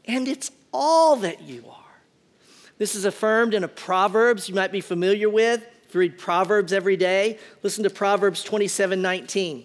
And 0.06 0.26
it's 0.26 0.50
all 0.72 1.16
that 1.16 1.42
you 1.42 1.64
are. 1.68 1.80
This 2.78 2.94
is 2.94 3.04
affirmed 3.04 3.54
in 3.54 3.62
a 3.62 3.68
Proverbs 3.68 4.48
you 4.48 4.54
might 4.54 4.72
be 4.72 4.80
familiar 4.80 5.30
with. 5.30 5.64
If 5.88 5.94
you 5.94 6.00
read 6.00 6.18
Proverbs 6.18 6.72
every 6.72 6.96
day, 6.96 7.38
listen 7.62 7.84
to 7.84 7.90
Proverbs 7.90 8.42
27 8.42 9.00
19. 9.00 9.64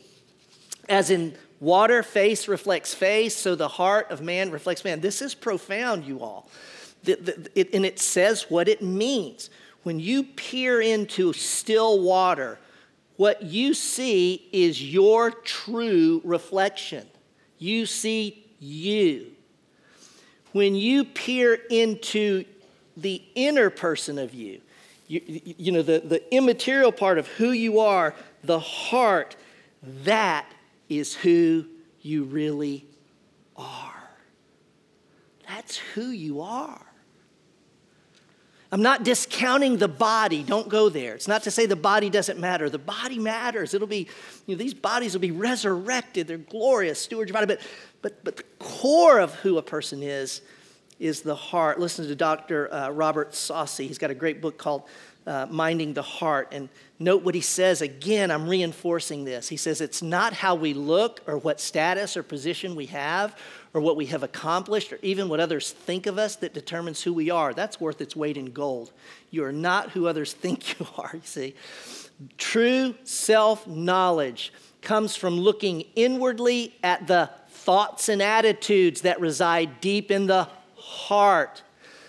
As 0.88 1.10
in 1.10 1.36
water, 1.60 2.04
face 2.04 2.48
reflects 2.48 2.94
face, 2.94 3.36
so 3.36 3.56
the 3.56 3.68
heart 3.68 4.12
of 4.12 4.22
man 4.22 4.52
reflects 4.52 4.84
man. 4.84 5.02
This 5.02 5.22
is 5.22 5.34
profound, 5.34 6.06
you 6.06 6.22
all. 6.22 6.50
The, 7.04 7.16
the, 7.16 7.50
it, 7.56 7.74
and 7.74 7.86
it 7.86 8.00
says 8.00 8.48
what 8.50 8.68
it 8.68 8.82
means. 8.82 9.50
When 9.84 10.00
you 10.00 10.24
peer 10.24 10.82
into 10.82 11.34
still 11.34 12.02
water, 12.02 12.60
what 13.16 13.42
you 13.42 13.74
see 13.74 14.48
is 14.52 14.82
your 14.82 15.32
true 15.32 16.22
reflection. 16.24 17.08
You 17.58 17.86
see 17.86 18.46
you. 18.60 19.32
When 20.52 20.76
you 20.76 21.06
peer 21.06 21.60
into 21.70 22.46
the 22.98 23.22
inner 23.36 23.70
person 23.70 24.18
of 24.18 24.34
you, 24.34 24.62
you, 25.08 25.22
you 25.26 25.72
know, 25.72 25.82
the, 25.82 26.00
the 26.00 26.34
immaterial 26.34 26.92
part 26.92 27.18
of 27.18 27.28
who 27.28 27.52
you 27.52 27.80
are, 27.80 28.14
the 28.44 28.60
heart, 28.60 29.36
that 30.04 30.46
is 30.88 31.16
who 31.16 31.66
you 32.02 32.24
really 32.24 32.86
are. 33.56 34.10
That's 35.48 35.78
who 35.78 36.10
you 36.10 36.42
are. 36.42 36.86
I'm 38.72 38.84
not 38.84 39.04
discounting 39.04 39.78
the 39.78 39.88
body. 39.88 40.44
Don't 40.44 40.70
go 40.70 40.90
there. 40.90 41.16
It's 41.16 41.28
not 41.28 41.44
to 41.44 41.52
say 41.52 41.66
the 41.66 41.76
body 41.76 42.10
doesn't 42.10 42.40
matter. 42.40 42.70
The 42.70 42.78
body 42.78 43.18
matters. 43.18 43.74
It'll 43.74 43.88
be, 43.88 44.08
you 44.46 44.56
know, 44.56 44.60
these 44.60 44.76
bodies 44.76 45.14
will 45.14 45.22
be 45.22 45.32
resurrected. 45.32 46.28
They're 46.28 46.38
glorious 46.38 47.00
stewards 47.00 47.32
of 47.32 47.34
body. 47.34 47.48
But, 47.48 47.62
but, 48.02 48.24
but 48.24 48.38
the 48.38 48.44
core 48.60 49.20
of 49.20 49.34
who 49.36 49.58
a 49.58 49.64
person 49.64 50.04
is 50.04 50.42
is 51.00 51.22
the 51.22 51.36
heart. 51.36 51.80
Listen 51.80 52.08
to 52.08 52.16
Dr. 52.16 52.72
Uh, 52.72 52.90
Robert 52.90 53.34
Saucy. 53.34 53.88
He's 53.88 53.98
got 53.98 54.12
a 54.12 54.16
great 54.16 54.42
book 54.42 54.58
called 54.58 54.84
uh, 55.26 55.48
Minding 55.50 55.94
the 55.94 56.02
Heart. 56.02 56.50
And 56.52 56.70
note 57.00 57.24
what 57.24 57.36
he 57.36 57.42
says. 57.42 57.82
Again, 57.82 58.30
I'm 58.30 58.48
reinforcing 58.48 59.24
this. 59.24 59.50
He 59.50 59.58
says, 59.58 59.82
It's 59.82 60.02
not 60.02 60.34
how 60.34 60.56
we 60.56 60.74
look 60.74 61.22
or 61.26 61.38
what 61.38 61.60
status 61.60 62.18
or 62.18 62.24
position 62.24 62.76
we 62.76 62.88
have 62.88 63.36
or 63.74 63.82
what 63.82 63.96
we 63.96 64.08
have 64.08 64.24
accomplished 64.24 64.92
or 64.92 65.00
even 65.02 65.30
what 65.30 65.40
others 65.40 65.72
think 65.72 66.08
of 66.08 66.18
us 66.18 66.36
that 66.38 66.54
determines 66.54 67.04
who 67.04 67.14
we 67.14 67.30
are. 67.30 67.54
That's 67.54 67.80
worth 67.80 68.02
its 68.02 68.16
weight 68.16 68.38
in 68.38 68.52
gold. 68.52 68.92
You 69.30 69.44
are 69.44 69.52
not 69.52 69.92
who 69.92 70.08
others 70.08 70.34
think 70.42 70.80
you 70.80 70.88
are, 70.98 71.12
you 71.14 71.22
see. 71.24 71.56
True 72.38 72.96
self 73.04 73.66
knowledge 73.68 74.52
comes 74.82 75.16
from 75.16 75.40
looking 75.40 75.84
inwardly 75.96 76.76
at 76.84 77.08
the 77.08 77.30
thoughts 77.50 78.10
and 78.10 78.22
attitudes 78.22 79.02
that 79.02 79.20
reside 79.20 79.82
deep 79.82 80.12
in 80.12 80.28
the 80.28 80.48
heart. 80.76 81.62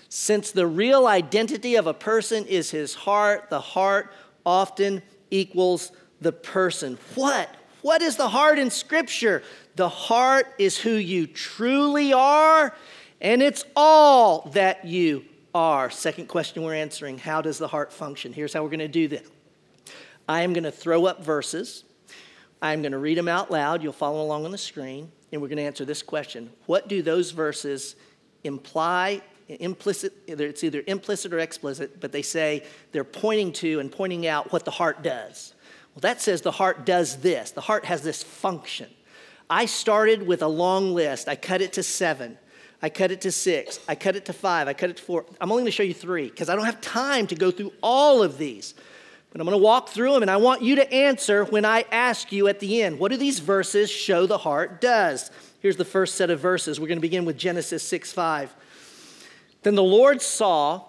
Since 0.09 0.53
the 0.53 0.67
real 0.67 1.07
identity 1.07 1.77
of 1.77 1.87
a 1.87 1.95
person 1.95 2.47
is 2.47 2.71
his 2.71 2.95
heart, 2.95 3.51
the 3.51 3.61
heart 3.61 4.13
often 4.45 5.03
equals 5.31 5.93
the 6.21 6.33
person. 6.33 6.99
What? 7.15 7.55
What 7.83 8.03
is 8.03 8.17
the 8.17 8.29
heart 8.29 8.59
in 8.59 8.71
Scripture? 8.71 9.43
The 9.77 9.89
heart 9.89 10.47
is 10.59 10.77
who 10.77 10.93
you 10.93 11.27
truly 11.27 12.13
are, 12.13 12.75
and 13.21 13.43
it's 13.43 13.65
all 13.75 14.51
that 14.53 14.85
you 14.85 15.25
are. 15.55 15.91
Second 15.91 16.29
question 16.29 16.63
we're 16.63 16.75
answering 16.75 17.19
How 17.19 17.41
does 17.41 17.59
the 17.59 17.69
heart 17.69 17.93
function? 17.93 18.33
Here's 18.33 18.53
how 18.53 18.63
we're 18.63 18.69
going 18.69 18.81
to 18.81 18.89
do 18.89 19.09
this 19.09 19.29
I 20.29 20.43
am 20.43 20.53
going 20.53 20.65
to 20.65 20.73
throw 20.73 21.07
up 21.07 21.25
verses, 21.25 21.85
I'm 22.61 22.83
going 22.83 22.93
to 22.93 22.99
read 22.99 23.19
them 23.19 23.29
out 23.29 23.51
loud. 23.51 23.83
You'll 23.83 23.93
follow 23.93 24.23
along 24.23 24.45
on 24.45 24.51
the 24.51 24.59
screen, 24.59 25.11
and 25.33 25.41
we're 25.41 25.49
going 25.49 25.59
to 25.59 25.65
answer 25.65 25.85
this 25.85 26.03
question 26.03 26.51
What 26.67 26.89
do 26.89 27.03
those 27.03 27.31
verses 27.31 27.97
imply? 28.45 29.23
Implicit, 29.49 30.13
it's 30.29 30.63
either 30.63 30.85
implicit 30.87 31.33
or 31.33 31.41
explicit, 31.41 31.99
but 31.99 32.13
they 32.13 32.23
say 32.23 32.63
they're 32.93 33.03
pointing 33.03 33.53
to 33.55 33.81
and 33.81 33.91
pointing 33.91 34.29
out 34.29 34.53
what 34.53 34.65
the 34.65 34.71
heart 34.71 35.03
does. 35.03 35.55
Well, 36.01 36.13
that 36.15 36.23
says 36.23 36.41
the 36.41 36.51
heart 36.51 36.87
does 36.87 37.19
this. 37.19 37.51
The 37.51 37.61
heart 37.61 37.85
has 37.85 38.01
this 38.01 38.23
function. 38.23 38.89
I 39.51 39.67
started 39.67 40.27
with 40.27 40.41
a 40.41 40.49
long 40.49 40.95
list. 40.95 41.29
I 41.29 41.37
cut 41.37 41.61
it 41.61 41.75
to 41.75 41.83
seven. 41.83 42.39
I 42.81 42.89
cut 42.89 43.11
it 43.11 43.21
to 43.21 43.31
six. 43.31 43.79
I 43.87 43.97
cut 43.97 44.17
it 44.17 44.25
to 44.25 44.33
five. 44.33 44.67
I 44.67 44.73
cut 44.73 44.89
it 44.89 44.97
to 44.97 45.03
four. 45.03 45.27
I'm 45.43 45.53
only 45.53 45.65
going 45.65 45.71
to 45.71 45.77
show 45.77 45.83
you 45.83 45.93
three 45.93 46.31
because 46.31 46.49
I 46.49 46.57
don't 46.57 46.65
have 46.65 46.81
time 46.81 47.27
to 47.27 47.35
go 47.35 47.51
through 47.51 47.75
all 47.83 48.23
of 48.23 48.39
these. 48.39 48.73
But 49.31 49.43
I'm 49.43 49.47
going 49.47 49.59
to 49.59 49.63
walk 49.63 49.91
through 49.91 50.15
them 50.15 50.23
and 50.23 50.31
I 50.31 50.39
want 50.39 50.63
you 50.63 50.77
to 50.77 50.91
answer 50.91 51.45
when 51.45 51.67
I 51.67 51.85
ask 51.93 52.33
you 52.33 52.49
at 52.49 52.61
the 52.61 52.81
end 52.81 52.99
what 52.99 53.11
do 53.11 53.19
these 53.19 53.39
verses 53.39 53.91
show 53.91 54.25
the 54.25 54.39
heart 54.39 54.81
does? 54.81 55.31
Here's 55.61 55.77
the 55.77 55.85
first 55.85 56.15
set 56.15 56.31
of 56.31 56.41
verses. 56.41 56.81
We're 56.81 56.89
going 56.89 56.97
to 56.97 57.03
begin 57.03 57.27
with 57.27 57.37
Genesis 57.37 57.83
6 57.83 58.11
5. 58.11 58.55
Then 59.65 59.75
the 59.75 59.83
Lord 59.83 60.23
saw 60.23 60.85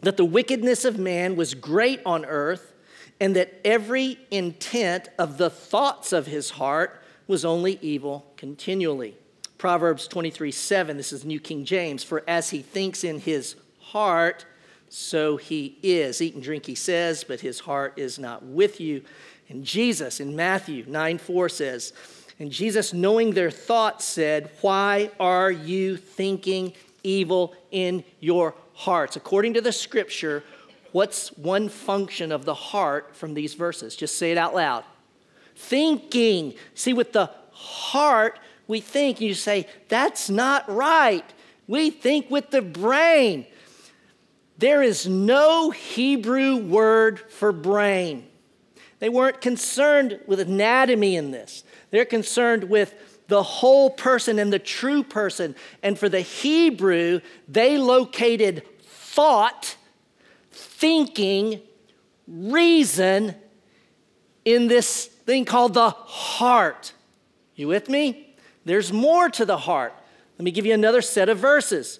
that 0.00 0.18
the 0.18 0.26
wickedness 0.26 0.84
of 0.84 0.98
man 0.98 1.34
was 1.34 1.54
great 1.54 2.02
on 2.04 2.26
earth, 2.26 2.74
and 3.20 3.34
that 3.36 3.60
every 3.64 4.18
intent 4.30 5.08
of 5.18 5.38
the 5.38 5.50
thoughts 5.50 6.12
of 6.12 6.26
his 6.26 6.50
heart 6.50 7.02
was 7.26 7.44
only 7.44 7.78
evil 7.82 8.32
continually. 8.36 9.16
Proverbs 9.58 10.06
23 10.06 10.52
7, 10.52 10.96
this 10.96 11.12
is 11.12 11.24
New 11.24 11.40
King 11.40 11.64
James, 11.64 12.04
for 12.04 12.22
as 12.28 12.50
he 12.50 12.62
thinks 12.62 13.02
in 13.02 13.20
his 13.20 13.56
heart, 13.80 14.46
so 14.88 15.36
he 15.36 15.78
is. 15.82 16.22
Eat 16.22 16.34
and 16.34 16.42
drink, 16.42 16.64
he 16.66 16.74
says, 16.74 17.24
but 17.24 17.40
his 17.40 17.60
heart 17.60 17.94
is 17.96 18.18
not 18.18 18.44
with 18.44 18.80
you. 18.80 19.02
And 19.48 19.64
Jesus 19.64 20.20
in 20.20 20.36
Matthew 20.36 20.84
9 20.86 21.18
4 21.18 21.48
says, 21.48 21.92
And 22.38 22.52
Jesus, 22.52 22.92
knowing 22.92 23.32
their 23.32 23.50
thoughts, 23.50 24.04
said, 24.04 24.50
Why 24.60 25.10
are 25.18 25.50
you 25.50 25.96
thinking 25.96 26.74
evil 27.02 27.54
in 27.70 28.04
your 28.20 28.54
hearts? 28.74 29.16
According 29.16 29.54
to 29.54 29.60
the 29.60 29.72
scripture, 29.72 30.44
what's 30.92 31.28
one 31.36 31.68
function 31.68 32.32
of 32.32 32.44
the 32.44 32.54
heart 32.54 33.14
from 33.16 33.34
these 33.34 33.54
verses? 33.54 33.96
Just 33.96 34.16
say 34.16 34.32
it 34.32 34.38
out 34.38 34.54
loud 34.54 34.84
thinking. 35.58 36.54
See, 36.74 36.92
with 36.92 37.12
the 37.12 37.30
heart, 37.50 38.38
we 38.68 38.80
think, 38.80 39.20
you 39.20 39.34
say, 39.34 39.66
that's 39.88 40.30
not 40.30 40.68
right. 40.72 41.24
We 41.66 41.90
think 41.90 42.30
with 42.30 42.50
the 42.50 42.62
brain. 42.62 43.44
There 44.56 44.82
is 44.82 45.06
no 45.06 45.70
Hebrew 45.70 46.56
word 46.56 47.18
for 47.18 47.52
brain. 47.52 48.26
They 49.00 49.08
weren't 49.08 49.40
concerned 49.40 50.20
with 50.26 50.40
anatomy 50.40 51.16
in 51.16 51.32
this, 51.32 51.64
they're 51.90 52.04
concerned 52.04 52.64
with 52.64 52.94
the 53.26 53.42
whole 53.42 53.90
person 53.90 54.38
and 54.38 54.50
the 54.50 54.58
true 54.58 55.02
person. 55.02 55.54
And 55.82 55.98
for 55.98 56.08
the 56.08 56.22
Hebrew, 56.22 57.20
they 57.46 57.76
located 57.76 58.62
thought, 58.84 59.76
thinking, 60.78 61.60
reason 62.28 63.34
in 64.44 64.68
this 64.68 65.06
thing 65.06 65.44
called 65.44 65.74
the 65.74 65.90
heart. 65.90 66.92
You 67.56 67.66
with 67.66 67.88
me? 67.88 68.36
There's 68.64 68.92
more 68.92 69.28
to 69.30 69.44
the 69.44 69.56
heart. 69.56 69.92
Let 70.38 70.44
me 70.44 70.52
give 70.52 70.64
you 70.64 70.74
another 70.74 71.02
set 71.02 71.28
of 71.28 71.38
verses. 71.38 71.98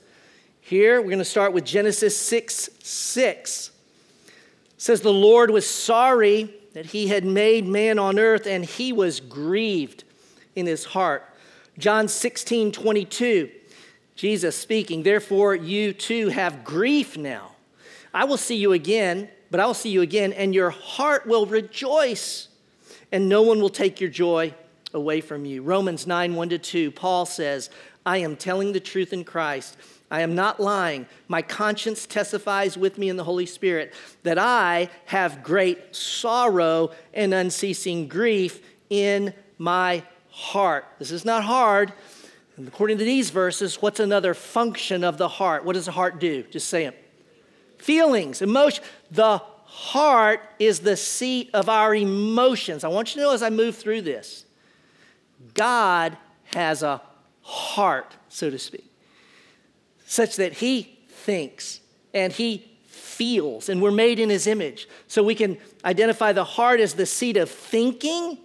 Here, 0.61 1.01
we're 1.01 1.09
going 1.09 1.19
to 1.19 1.25
start 1.25 1.53
with 1.53 1.65
Genesis 1.65 2.17
6 2.17 2.71
6. 2.81 3.71
It 4.29 4.33
says, 4.77 5.01
The 5.01 5.13
Lord 5.13 5.51
was 5.51 5.69
sorry 5.69 6.55
that 6.75 6.87
he 6.87 7.09
had 7.09 7.25
made 7.25 7.67
man 7.67 7.99
on 7.99 8.17
earth, 8.17 8.47
and 8.47 8.65
he 8.65 8.93
was 8.93 9.19
grieved 9.19 10.05
in 10.55 10.67
his 10.67 10.85
heart. 10.85 11.25
John 11.79 12.07
16 12.07 12.71
22, 12.71 13.51
Jesus 14.15 14.55
speaking, 14.55 15.03
Therefore, 15.03 15.57
you 15.57 15.93
too 15.93 16.29
have 16.29 16.63
grief 16.63 17.17
now. 17.17 17.57
I 18.13 18.25
will 18.25 18.37
see 18.37 18.57
you 18.57 18.73
again, 18.73 19.29
but 19.51 19.61
I 19.61 19.67
will 19.67 19.75
see 19.75 19.91
you 19.91 20.03
again, 20.03 20.33
and 20.33 20.55
your 20.55 20.71
heart 20.71 21.27
will 21.27 21.47
rejoice 21.47 22.49
and 23.13 23.29
no 23.29 23.43
one 23.43 23.61
will 23.61 23.69
take 23.71 24.01
your 24.01 24.11
joy 24.11 24.55
away 24.93 25.21
from 25.21 25.45
you. 25.45 25.63
Romans 25.63 26.07
9 26.07 26.35
1 26.35 26.49
to 26.51 26.59
2, 26.59 26.91
Paul 26.91 27.27
says, 27.27 27.71
I 28.05 28.19
am 28.19 28.37
telling 28.37 28.73
the 28.73 28.81
truth 28.81 29.13
in 29.13 29.25
Christ. 29.25 29.77
I 30.11 30.23
am 30.23 30.35
not 30.35 30.59
lying. 30.59 31.07
My 31.29 31.43
conscience 31.43 32.07
testifies 32.07 32.79
with 32.79 32.97
me 32.97 33.11
in 33.11 33.17
the 33.17 33.25
Holy 33.25 33.45
Spirit 33.45 33.93
that 34.23 34.39
I 34.39 34.89
have 35.07 35.43
great 35.43 35.95
sorrow 35.95 36.93
and 37.13 37.35
unceasing 37.35 38.09
grief 38.09 38.63
in 38.89 39.35
my 39.59 40.03
heart. 40.31 40.87
This 40.99 41.11
is 41.11 41.27
not 41.27 41.45
hard. 41.45 41.93
And 42.57 42.67
according 42.67 42.99
to 42.99 43.05
these 43.05 43.29
verses, 43.29 43.83
what's 43.83 44.01
another 44.01 44.33
function 44.33 45.05
of 45.05 45.19
the 45.19 45.29
heart? 45.29 45.65
What 45.65 45.75
does 45.75 45.85
the 45.85 45.93
heart 45.93 46.19
do? 46.19 46.43
Just 46.45 46.69
say 46.69 46.87
it. 46.87 47.08
Feelings, 47.79 48.43
emotion. 48.43 48.85
The 49.11 49.39
heart 49.65 50.41
is 50.59 50.81
the 50.81 50.97
seat 50.97 51.51
of 51.55 51.69
our 51.69 51.95
emotions. 51.95 52.85
I 52.85 52.89
want 52.89 53.15
you 53.15 53.21
to 53.21 53.27
know 53.27 53.35
as 53.35 53.43
I 53.43 53.51
move 53.51 53.77
through 53.77 54.03
this, 54.03 54.45
God 55.55 56.17
has 56.55 56.83
a 56.83 57.01
heart, 57.43 58.17
so 58.29 58.51
to 58.51 58.59
speak, 58.59 58.91
such 60.07 60.37
that 60.37 60.55
He 60.55 60.99
thinks 61.09 61.81
and 62.13 62.33
He 62.33 62.71
feels, 62.87 63.69
and 63.69 63.81
we're 63.81 63.91
made 63.91 64.19
in 64.19 64.31
His 64.31 64.47
image. 64.47 64.89
So 65.07 65.23
we 65.23 65.35
can 65.35 65.59
identify 65.85 66.33
the 66.33 66.45
heart 66.45 66.81
as 66.81 66.95
the 66.95 67.07
seat 67.07 67.37
of 67.37 67.51
thinking 67.51 68.39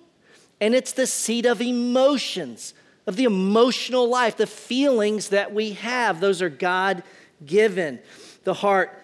and 0.61 0.73
it's 0.73 0.93
the 0.93 1.07
seat 1.07 1.45
of 1.45 1.61
emotions. 1.61 2.73
of 3.05 3.17
the 3.17 3.25
emotional 3.25 4.07
life, 4.07 4.37
the 4.37 4.47
feelings 4.47 5.29
that 5.29 5.53
we 5.53 5.73
have. 5.73 6.21
Those 6.21 6.41
are 6.41 6.49
God 6.49 7.03
given. 7.45 7.99
The 8.45 8.53
heart 8.53 8.97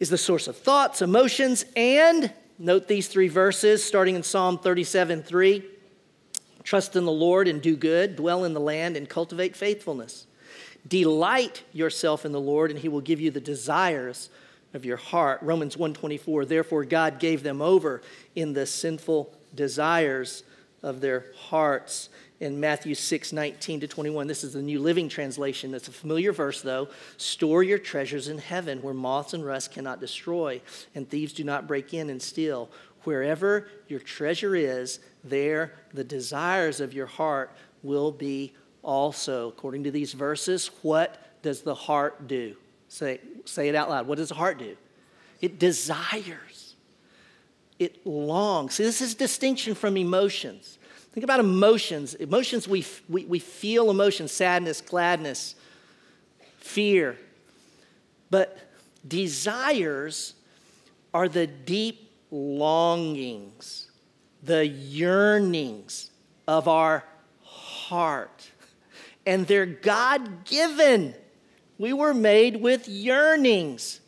is 0.00 0.08
the 0.08 0.18
source 0.18 0.48
of 0.48 0.56
thoughts, 0.56 1.02
emotions, 1.02 1.64
and 1.76 2.32
note 2.58 2.88
these 2.88 3.06
three 3.06 3.28
verses 3.28 3.84
starting 3.84 4.16
in 4.16 4.22
Psalm 4.22 4.58
37 4.58 5.22
3. 5.22 5.62
Trust 6.64 6.96
in 6.96 7.04
the 7.04 7.12
Lord 7.12 7.46
and 7.46 7.60
do 7.62 7.76
good, 7.76 8.16
dwell 8.16 8.44
in 8.44 8.54
the 8.54 8.60
land 8.60 8.96
and 8.96 9.08
cultivate 9.08 9.54
faithfulness. 9.54 10.26
Delight 10.88 11.62
yourself 11.72 12.24
in 12.24 12.32
the 12.32 12.40
Lord, 12.40 12.70
and 12.70 12.80
he 12.80 12.88
will 12.88 13.02
give 13.02 13.20
you 13.20 13.30
the 13.30 13.40
desires 13.40 14.30
of 14.72 14.84
your 14.84 14.96
heart. 14.96 15.42
Romans 15.42 15.76
124, 15.76 16.46
therefore 16.46 16.84
God 16.84 17.18
gave 17.18 17.42
them 17.42 17.60
over 17.60 18.02
in 18.34 18.54
the 18.54 18.66
sinful 18.66 19.34
desires 19.54 20.44
of 20.82 21.00
their 21.00 21.26
hearts. 21.36 22.08
In 22.40 22.58
Matthew 22.58 22.94
6, 22.94 23.34
19 23.34 23.80
to 23.80 23.86
21, 23.86 24.26
this 24.26 24.44
is 24.44 24.54
the 24.54 24.62
New 24.62 24.80
Living 24.80 25.10
Translation. 25.10 25.70
That's 25.70 25.88
a 25.88 25.92
familiar 25.92 26.32
verse, 26.32 26.62
though. 26.62 26.88
Store 27.18 27.62
your 27.62 27.78
treasures 27.78 28.28
in 28.28 28.38
heaven 28.38 28.80
where 28.80 28.94
moths 28.94 29.34
and 29.34 29.44
rust 29.44 29.72
cannot 29.72 30.00
destroy, 30.00 30.62
and 30.94 31.08
thieves 31.08 31.34
do 31.34 31.44
not 31.44 31.68
break 31.68 31.92
in 31.92 32.08
and 32.08 32.20
steal. 32.20 32.70
Wherever 33.04 33.68
your 33.88 34.00
treasure 34.00 34.56
is, 34.56 35.00
there 35.22 35.74
the 35.92 36.02
desires 36.02 36.80
of 36.80 36.94
your 36.94 37.06
heart 37.06 37.54
will 37.82 38.10
be 38.10 38.54
also. 38.82 39.48
According 39.48 39.84
to 39.84 39.90
these 39.90 40.14
verses, 40.14 40.70
what 40.80 41.42
does 41.42 41.60
the 41.60 41.74
heart 41.74 42.26
do? 42.26 42.56
Say, 42.88 43.20
say 43.44 43.68
it 43.68 43.74
out 43.74 43.90
loud. 43.90 44.06
What 44.06 44.16
does 44.16 44.30
the 44.30 44.34
heart 44.34 44.58
do? 44.58 44.78
It 45.42 45.58
desires, 45.58 46.74
it 47.78 48.06
longs. 48.06 48.74
See, 48.74 48.84
this 48.84 49.02
is 49.02 49.14
distinction 49.14 49.74
from 49.74 49.98
emotions. 49.98 50.78
Think 51.12 51.24
about 51.24 51.40
emotions. 51.40 52.14
Emotions, 52.14 52.68
we, 52.68 52.84
we, 53.08 53.24
we 53.24 53.38
feel 53.38 53.90
emotions 53.90 54.32
sadness, 54.32 54.80
gladness, 54.80 55.56
fear. 56.58 57.16
But 58.30 58.58
desires 59.06 60.34
are 61.12 61.28
the 61.28 61.46
deep 61.46 62.10
longings, 62.30 63.90
the 64.42 64.66
yearnings 64.66 66.10
of 66.46 66.68
our 66.68 67.04
heart. 67.42 68.50
And 69.26 69.46
they're 69.46 69.66
God 69.66 70.44
given. 70.44 71.14
We 71.76 71.92
were 71.92 72.14
made 72.14 72.56
with 72.56 72.88
yearnings, 72.88 74.00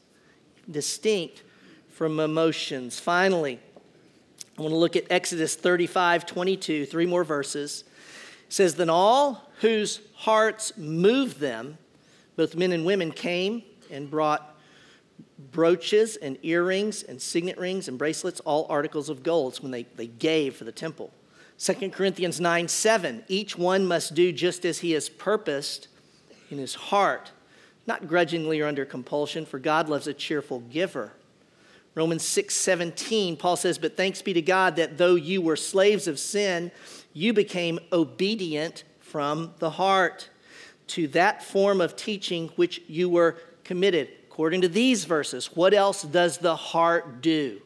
distinct 0.70 1.42
from 1.90 2.20
emotions. 2.20 3.00
Finally, 3.00 3.58
I 4.62 4.64
want 4.64 4.74
to 4.74 4.78
look 4.78 4.94
at 4.94 5.10
Exodus 5.10 5.56
35 5.56 6.24
22, 6.24 6.86
three 6.86 7.04
more 7.04 7.24
verses. 7.24 7.82
It 8.46 8.52
says, 8.52 8.76
Then 8.76 8.88
all 8.88 9.50
whose 9.58 10.00
hearts 10.14 10.78
moved 10.78 11.40
them, 11.40 11.78
both 12.36 12.54
men 12.54 12.70
and 12.70 12.84
women, 12.84 13.10
came 13.10 13.64
and 13.90 14.08
brought 14.08 14.56
brooches 15.50 16.14
and 16.14 16.38
earrings 16.44 17.02
and 17.02 17.20
signet 17.20 17.58
rings 17.58 17.88
and 17.88 17.98
bracelets, 17.98 18.38
all 18.38 18.66
articles 18.68 19.08
of 19.08 19.24
gold. 19.24 19.56
When 19.56 19.72
they, 19.72 19.82
they 19.96 20.06
gave 20.06 20.54
for 20.54 20.62
the 20.62 20.70
temple. 20.70 21.12
2 21.58 21.90
Corinthians 21.90 22.40
9 22.40 22.68
7, 22.68 23.24
each 23.26 23.58
one 23.58 23.84
must 23.84 24.14
do 24.14 24.30
just 24.30 24.64
as 24.64 24.78
he 24.78 24.92
has 24.92 25.08
purposed 25.08 25.88
in 26.52 26.58
his 26.58 26.76
heart, 26.76 27.32
not 27.88 28.06
grudgingly 28.06 28.60
or 28.60 28.68
under 28.68 28.84
compulsion, 28.84 29.44
for 29.44 29.58
God 29.58 29.88
loves 29.88 30.06
a 30.06 30.14
cheerful 30.14 30.60
giver. 30.60 31.14
Romans 31.94 32.22
6 32.26 32.54
17, 32.54 33.36
Paul 33.36 33.56
says, 33.56 33.78
But 33.78 33.96
thanks 33.96 34.22
be 34.22 34.32
to 34.32 34.42
God 34.42 34.76
that 34.76 34.98
though 34.98 35.14
you 35.14 35.42
were 35.42 35.56
slaves 35.56 36.08
of 36.08 36.18
sin, 36.18 36.70
you 37.12 37.32
became 37.32 37.78
obedient 37.92 38.84
from 39.00 39.52
the 39.58 39.70
heart 39.70 40.30
to 40.88 41.08
that 41.08 41.42
form 41.42 41.80
of 41.80 41.96
teaching 41.96 42.48
which 42.56 42.82
you 42.86 43.08
were 43.08 43.36
committed. 43.64 44.08
According 44.28 44.62
to 44.62 44.68
these 44.68 45.04
verses, 45.04 45.54
what 45.54 45.74
else 45.74 46.02
does 46.02 46.38
the 46.38 46.56
heart 46.56 47.20
do? 47.20 47.60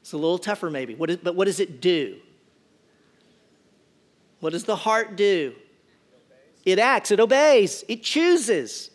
It's 0.00 0.12
a 0.12 0.16
little 0.16 0.38
tougher, 0.38 0.68
maybe, 0.68 0.94
what 0.94 1.08
is, 1.10 1.16
but 1.18 1.36
what 1.36 1.46
does 1.46 1.60
it 1.60 1.80
do? 1.80 2.18
What 4.40 4.52
does 4.52 4.64
the 4.64 4.76
heart 4.76 5.16
do? 5.16 5.54
It 6.64 6.78
acts, 6.78 7.10
it 7.10 7.20
obeys, 7.20 7.84
it 7.88 8.02
chooses. 8.02 8.90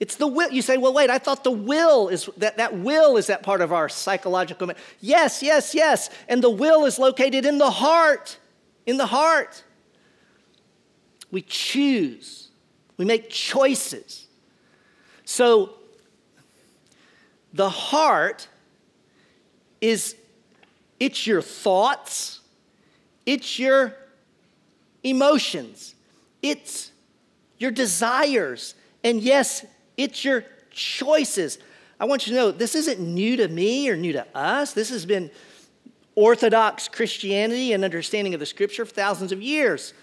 It's 0.00 0.16
the 0.16 0.26
will. 0.26 0.50
You 0.50 0.62
say, 0.62 0.76
well, 0.76 0.92
wait, 0.92 1.08
I 1.08 1.18
thought 1.18 1.44
the 1.44 1.50
will 1.50 2.08
is 2.08 2.28
that, 2.36 2.56
that 2.56 2.76
will 2.76 3.16
is 3.16 3.28
that 3.28 3.42
part 3.42 3.60
of 3.60 3.72
our 3.72 3.88
psychological. 3.88 4.70
Yes, 5.00 5.42
yes, 5.42 5.74
yes. 5.74 6.10
And 6.28 6.42
the 6.42 6.50
will 6.50 6.84
is 6.84 6.98
located 6.98 7.44
in 7.46 7.58
the 7.58 7.70
heart. 7.70 8.38
In 8.86 8.96
the 8.96 9.06
heart. 9.06 9.62
We 11.30 11.42
choose, 11.42 12.50
we 12.96 13.04
make 13.04 13.28
choices. 13.28 14.28
So 15.24 15.74
the 17.52 17.68
heart 17.68 18.46
is 19.80 20.14
it's 21.00 21.26
your 21.26 21.42
thoughts, 21.42 22.40
it's 23.26 23.58
your 23.58 23.96
emotions, 25.02 25.96
it's 26.40 26.92
your 27.58 27.72
desires. 27.72 28.74
And 29.02 29.20
yes, 29.20 29.66
it's 29.96 30.24
your 30.24 30.44
choices. 30.70 31.58
I 32.00 32.06
want 32.06 32.26
you 32.26 32.32
to 32.34 32.38
know 32.38 32.50
this 32.50 32.74
isn't 32.74 33.00
new 33.00 33.36
to 33.36 33.48
me 33.48 33.88
or 33.88 33.96
new 33.96 34.12
to 34.12 34.26
us. 34.36 34.72
This 34.72 34.90
has 34.90 35.06
been 35.06 35.30
Orthodox 36.14 36.88
Christianity 36.88 37.72
and 37.72 37.84
understanding 37.84 38.34
of 38.34 38.40
the 38.40 38.46
scripture 38.46 38.84
for 38.84 38.92
thousands 38.92 39.32
of 39.32 39.42
years. 39.42 39.94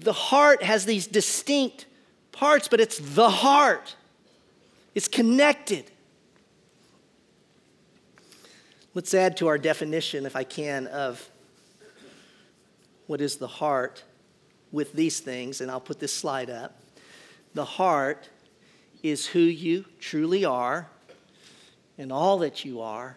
The 0.00 0.12
heart 0.12 0.62
has 0.62 0.84
these 0.84 1.06
distinct 1.06 1.86
parts, 2.32 2.68
but 2.68 2.80
it's 2.80 2.98
the 2.98 3.30
heart, 3.30 3.96
it's 4.94 5.08
connected. 5.08 5.90
Let's 8.94 9.12
add 9.12 9.36
to 9.38 9.48
our 9.48 9.58
definition, 9.58 10.24
if 10.24 10.36
I 10.36 10.44
can, 10.44 10.86
of 10.86 11.28
what 13.06 13.20
is 13.20 13.36
the 13.36 13.46
heart 13.46 14.04
with 14.72 14.94
these 14.94 15.20
things, 15.20 15.60
and 15.60 15.70
I'll 15.70 15.80
put 15.80 16.00
this 16.00 16.14
slide 16.14 16.48
up. 16.48 16.80
The 17.56 17.64
heart 17.64 18.28
is 19.02 19.24
who 19.24 19.38
you 19.38 19.86
truly 19.98 20.44
are 20.44 20.90
and 21.96 22.12
all 22.12 22.40
that 22.40 22.66
you 22.66 22.82
are. 22.82 23.16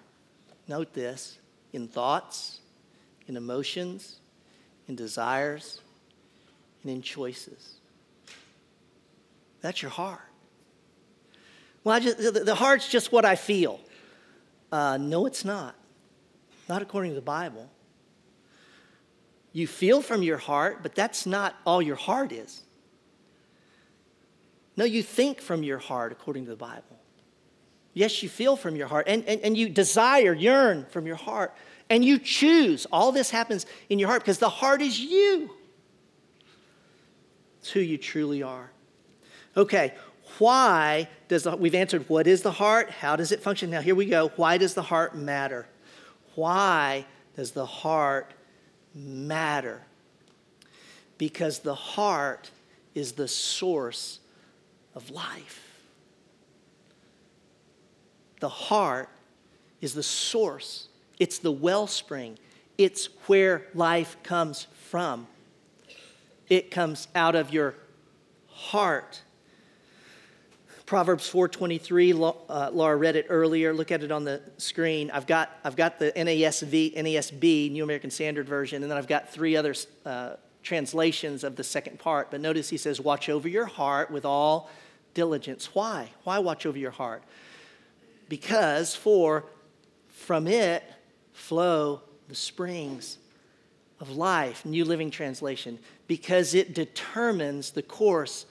Note 0.66 0.94
this 0.94 1.38
in 1.74 1.90
thoughts, 1.90 2.62
in 3.28 3.36
emotions, 3.36 4.22
in 4.88 4.96
desires, 4.96 5.82
and 6.82 6.90
in 6.94 7.02
choices. 7.02 7.74
That's 9.60 9.82
your 9.82 9.92
heart. 9.92 10.22
Well, 11.84 12.00
just, 12.00 12.18
the, 12.20 12.32
the 12.32 12.56
heart's 12.56 12.88
just 12.88 13.12
what 13.12 13.26
I 13.26 13.36
feel. 13.36 13.82
Uh, 14.72 14.96
no, 14.96 15.26
it's 15.26 15.44
not. 15.44 15.76
Not 16.70 16.82
according 16.82 17.12
to 17.12 17.16
the 17.16 17.22
Bible. 17.22 17.70
You 19.52 19.68
feel 19.68 20.02
from 20.02 20.24
your 20.24 20.38
heart, 20.38 20.82
but 20.82 20.96
that's 20.96 21.26
not 21.26 21.58
all 21.66 21.82
your 21.82 21.98
heart 21.98 22.32
is. 22.32 22.62
No, 24.80 24.86
you 24.86 25.04
think 25.04 25.42
from 25.42 25.62
your 25.62 25.78
heart 25.78 26.14
according 26.14 26.46
to 26.46 26.52
the 26.52 26.56
Bible. 26.56 26.98
Yes, 27.94 28.24
you 28.24 28.30
feel 28.30 28.56
from 28.56 28.78
your 28.78 28.88
heart, 28.88 29.10
and, 29.10 29.26
and, 29.26 29.42
and 29.42 29.58
you 29.58 29.68
desire, 29.68 30.34
yearn 30.34 30.86
from 30.90 31.06
your 31.06 31.18
heart, 31.18 31.54
and 31.90 32.06
you 32.06 32.18
choose. 32.18 32.88
All 32.90 33.12
this 33.12 33.30
happens 33.30 33.66
in 33.90 34.00
your 34.00 34.08
heart 34.08 34.22
because 34.22 34.40
the 34.40 34.48
heart 34.48 34.82
is 34.82 34.98
you. 34.98 35.50
It's 37.60 37.72
who 37.72 37.82
you 37.82 37.98
truly 37.98 38.42
are. 38.42 38.72
Okay, 39.58 39.96
why 40.38 41.10
does 41.28 41.44
the, 41.44 41.58
we've 41.58 41.76
answered 41.76 42.08
what 42.08 42.26
is 42.26 42.42
the 42.42 42.52
heart? 42.54 42.90
How 42.90 43.18
does 43.18 43.34
it 43.34 43.44
function? 43.44 43.70
Now, 43.70 43.82
here 43.82 43.96
we 43.96 44.06
go. 44.06 44.32
Why 44.38 44.58
does 44.58 44.76
the 44.76 44.84
heart 44.84 45.14
matter? 45.14 45.68
Why 46.36 47.06
does 47.36 47.52
the 47.52 47.66
heart 47.66 48.32
matter? 48.96 49.82
Because 51.18 51.60
the 51.60 51.76
heart 51.76 52.50
is 52.96 53.12
the 53.12 53.28
source 53.28 54.19
of 54.96 55.10
life. 55.12 55.66
The 58.40 58.50
heart 58.50 59.10
is 59.82 59.94
the 59.94 60.04
source, 60.04 60.88
it's 61.20 61.40
the 61.40 61.52
wellspring, 61.52 62.38
it's 62.78 63.08
where 63.28 63.66
life 63.74 64.16
comes 64.24 64.68
from. 64.90 65.28
It 66.48 66.72
comes 66.72 67.08
out 67.14 67.36
of 67.36 67.54
your 67.54 67.76
heart. 68.48 69.22
Proverbs 70.86 71.30
4:23. 71.30 72.14
Uh, 72.50 72.72
Laura 72.74 72.98
read 72.98 73.16
it 73.16 73.28
earlier. 73.30 73.74
Look 73.74 73.92
at 73.92 74.02
it 74.02 74.12
on 74.12 74.24
the 74.24 74.42
screen. 74.58 75.12
I've 75.12 75.28
got 75.28 75.56
I've 75.64 75.76
got 75.76 76.00
the 76.00 76.12
NASV, 76.14 76.96
NASB, 76.96 77.72
New 77.72 77.84
American 77.84 78.10
Standard 78.10 78.48
Version, 78.48 78.82
and 78.82 78.90
then 78.90 78.98
I've 78.98 79.08
got 79.08 79.30
three 79.32 79.56
other 79.56 79.76
uh, 80.04 80.38
translations 80.64 81.44
of 81.44 81.56
the 81.56 81.64
second 81.64 82.00
part. 82.00 82.32
But 82.32 82.42
notice 82.42 82.70
he 82.70 82.78
says, 82.78 83.00
"Watch 83.00 83.30
over 83.30 83.48
your 83.48 83.66
heart 83.66 84.12
with 84.12 84.26
all 84.26 84.70
diligence. 85.14 85.74
Why? 85.74 86.12
Why 86.24 86.40
watch 86.40 86.66
over 86.66 86.78
your 86.78 86.92
heart? 86.92 87.24
Because 88.28 88.96
for 88.96 89.46
from 90.08 90.48
it 90.48 90.84
flow 91.34 92.02
the 92.28 92.36
springs 92.36 93.18
of 94.00 94.12
life, 94.12 94.66
New 94.66 94.86
Living 94.86 95.12
Translation, 95.12 95.80
because 96.08 96.54
it 96.54 96.74
determines 96.74 97.72
the 97.72 97.82
course 97.82 98.46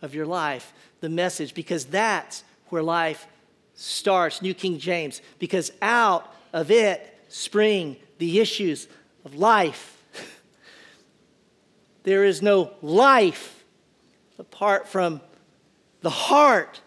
of 0.00 0.14
your 0.14 0.26
life, 0.26 0.72
the 1.00 1.08
message, 1.08 1.52
because 1.54 1.84
that's 1.86 2.44
where 2.68 2.82
life 2.82 3.26
starts. 3.74 4.40
New 4.40 4.54
King 4.54 4.78
James, 4.78 5.20
because 5.38 5.72
out 5.82 6.32
of 6.52 6.70
it 6.70 7.18
spring 7.28 7.96
the 8.18 8.40
issues 8.40 8.86
of 9.24 9.34
life. 9.34 9.93
There 12.04 12.24
is 12.24 12.40
no 12.40 12.70
life 12.80 13.64
apart 14.38 14.88
from 14.88 15.20
the 16.00 16.10
heart 16.10 16.80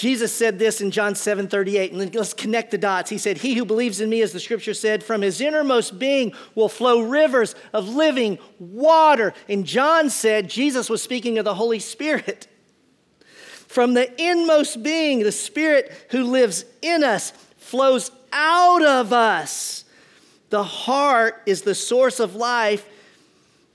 Jesus 0.00 0.32
said 0.32 0.58
this 0.58 0.80
in 0.80 0.90
John 0.90 1.14
7 1.14 1.46
38, 1.46 1.92
and 1.92 2.14
let's 2.14 2.32
connect 2.32 2.70
the 2.70 2.78
dots. 2.78 3.10
He 3.10 3.18
said, 3.18 3.36
He 3.36 3.52
who 3.52 3.66
believes 3.66 4.00
in 4.00 4.08
me, 4.08 4.22
as 4.22 4.32
the 4.32 4.40
scripture 4.40 4.72
said, 4.72 5.04
from 5.04 5.20
his 5.20 5.42
innermost 5.42 5.98
being 5.98 6.32
will 6.54 6.70
flow 6.70 7.02
rivers 7.02 7.54
of 7.74 7.86
living 7.86 8.38
water. 8.58 9.34
And 9.46 9.66
John 9.66 10.08
said, 10.08 10.48
Jesus 10.48 10.88
was 10.88 11.02
speaking 11.02 11.36
of 11.36 11.44
the 11.44 11.54
Holy 11.54 11.80
Spirit. 11.80 12.46
From 13.68 13.92
the 13.92 14.10
inmost 14.18 14.82
being, 14.82 15.18
the 15.18 15.32
Spirit 15.32 15.92
who 16.12 16.24
lives 16.24 16.64
in 16.80 17.04
us 17.04 17.32
flows 17.58 18.10
out 18.32 18.82
of 18.82 19.12
us. 19.12 19.84
The 20.50 20.64
heart 20.64 21.42
is 21.46 21.62
the 21.62 21.74
source 21.74 22.20
of 22.20 22.34
life 22.34 22.86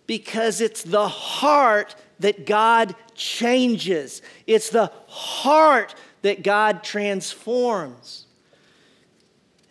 because 0.08 0.62
it's 0.62 0.84
the 0.84 1.08
heart 1.08 1.96
that 2.20 2.46
God 2.46 2.96
changes. 3.16 4.22
It's 4.46 4.70
the 4.70 4.92
heart 5.08 5.96
that 6.22 6.44
God 6.44 6.84
transforms. 6.84 8.26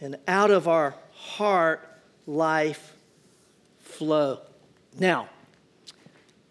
And 0.00 0.18
out 0.26 0.50
of 0.50 0.66
our 0.66 0.94
heart, 1.12 1.88
life 2.26 2.94
flow. 3.80 4.40
Now, 4.98 5.28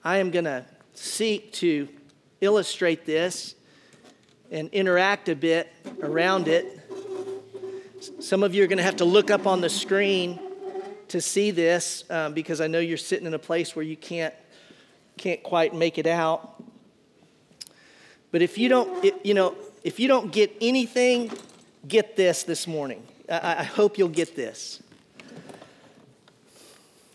I 0.03 0.17
am 0.17 0.31
going 0.31 0.45
to 0.45 0.65
seek 0.93 1.53
to 1.53 1.87
illustrate 2.41 3.05
this 3.05 3.55
and 4.51 4.69
interact 4.69 5.29
a 5.29 5.35
bit 5.35 5.71
around 6.01 6.47
it. 6.47 6.79
Some 8.19 8.43
of 8.43 8.53
you 8.53 8.63
are 8.63 8.67
going 8.67 8.79
to 8.79 8.83
have 8.83 8.97
to 8.97 9.05
look 9.05 9.31
up 9.31 9.47
on 9.47 9.61
the 9.61 9.69
screen 9.69 10.37
to 11.07 11.21
see 11.21 11.51
this 11.51 12.03
um, 12.09 12.33
because 12.33 12.59
I 12.59 12.67
know 12.67 12.79
you're 12.79 12.97
sitting 12.97 13.25
in 13.25 13.33
a 13.33 13.39
place 13.39 13.75
where 13.75 13.85
you 13.85 13.95
can't, 13.95 14.33
can't 15.17 15.41
quite 15.41 15.73
make 15.73 15.97
it 15.97 16.07
out. 16.07 16.61
But 18.31 18.41
if 18.41 18.57
you 18.57 18.67
don't, 18.67 19.13
you 19.23 19.33
know, 19.33 19.55
if 19.83 19.99
you 20.01 20.09
don't 20.09 20.33
get 20.33 20.53
anything, 20.59 21.31
get 21.87 22.17
this 22.17 22.43
this 22.43 22.67
morning. 22.67 23.03
I, 23.29 23.57
I 23.59 23.63
hope 23.63 23.97
you'll 23.97 24.09
get 24.09 24.35
this. 24.35 24.81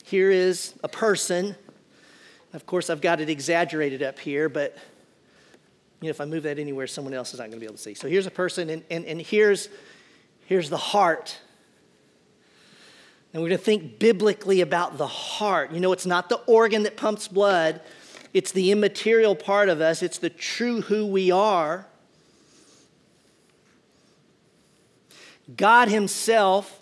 Here 0.04 0.30
is 0.30 0.72
a 0.82 0.88
person. 0.88 1.54
Of 2.54 2.64
course, 2.64 2.88
I've 2.88 3.02
got 3.02 3.20
it 3.20 3.28
exaggerated 3.28 4.02
up 4.02 4.18
here, 4.18 4.48
but 4.48 4.74
you 6.00 6.06
know, 6.06 6.10
if 6.10 6.20
I 6.20 6.24
move 6.24 6.44
that 6.44 6.58
anywhere, 6.58 6.86
someone 6.86 7.12
else 7.12 7.34
is 7.34 7.40
not 7.40 7.50
going 7.50 7.58
to 7.58 7.60
be 7.60 7.66
able 7.66 7.76
to 7.76 7.82
see. 7.82 7.92
So 7.92 8.08
here's 8.08 8.26
a 8.26 8.30
person, 8.30 8.70
and, 8.70 8.84
and, 8.90 9.04
and 9.04 9.20
here's, 9.20 9.68
here's 10.48 10.70
the 10.70 10.78
heart. 10.78 11.38
And 13.32 13.42
we're 13.42 13.50
going 13.50 13.58
to 13.58 13.64
think 13.64 13.98
biblically 13.98 14.62
about 14.62 14.96
the 14.96 15.06
heart. 15.06 15.72
You 15.72 15.78
know, 15.78 15.92
it's 15.92 16.06
not 16.06 16.30
the 16.30 16.38
organ 16.46 16.84
that 16.84 16.96
pumps 16.96 17.28
blood, 17.28 17.82
it's 18.32 18.50
the 18.52 18.72
immaterial 18.72 19.36
part 19.36 19.68
of 19.68 19.82
us, 19.82 20.02
it's 20.02 20.16
the 20.16 20.30
true 20.30 20.80
who 20.80 21.04
we 21.06 21.30
are. 21.30 21.86
God 25.54 25.88
Himself 25.88 26.80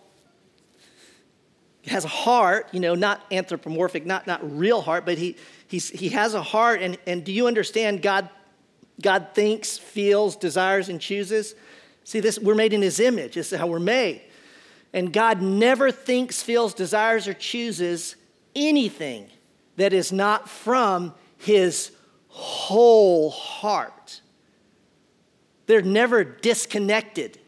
has 1.86 2.04
a 2.04 2.08
heart, 2.08 2.68
you 2.70 2.78
know, 2.78 2.94
not 2.94 3.24
anthropomorphic, 3.32 4.06
not, 4.06 4.28
not 4.28 4.40
real 4.56 4.80
heart, 4.80 5.04
but 5.04 5.18
he, 5.18 5.36
he's, 5.66 5.90
he 5.90 6.10
has 6.10 6.34
a 6.34 6.42
heart. 6.42 6.82
And, 6.82 6.98
and 7.04 7.24
do 7.24 7.32
you 7.32 7.48
understand 7.48 8.00
God, 8.00 8.28
God 9.02 9.30
thinks, 9.34 9.76
feels, 9.76 10.36
desires, 10.36 10.88
and 10.88 11.00
chooses? 11.00 11.56
See, 12.06 12.20
this, 12.20 12.38
we're 12.38 12.54
made 12.54 12.72
in 12.72 12.82
His 12.82 13.00
image. 13.00 13.34
This 13.34 13.52
is 13.52 13.58
how 13.58 13.66
we're 13.66 13.80
made. 13.80 14.22
And 14.92 15.12
God 15.12 15.42
never 15.42 15.90
thinks, 15.90 16.40
feels, 16.40 16.72
desires, 16.72 17.26
or 17.26 17.34
chooses 17.34 18.14
anything 18.54 19.26
that 19.74 19.92
is 19.92 20.12
not 20.12 20.48
from 20.48 21.14
His 21.36 21.90
whole 22.28 23.30
heart. 23.30 24.20
They're 25.66 25.82
never 25.82 26.22
disconnected, 26.22 27.40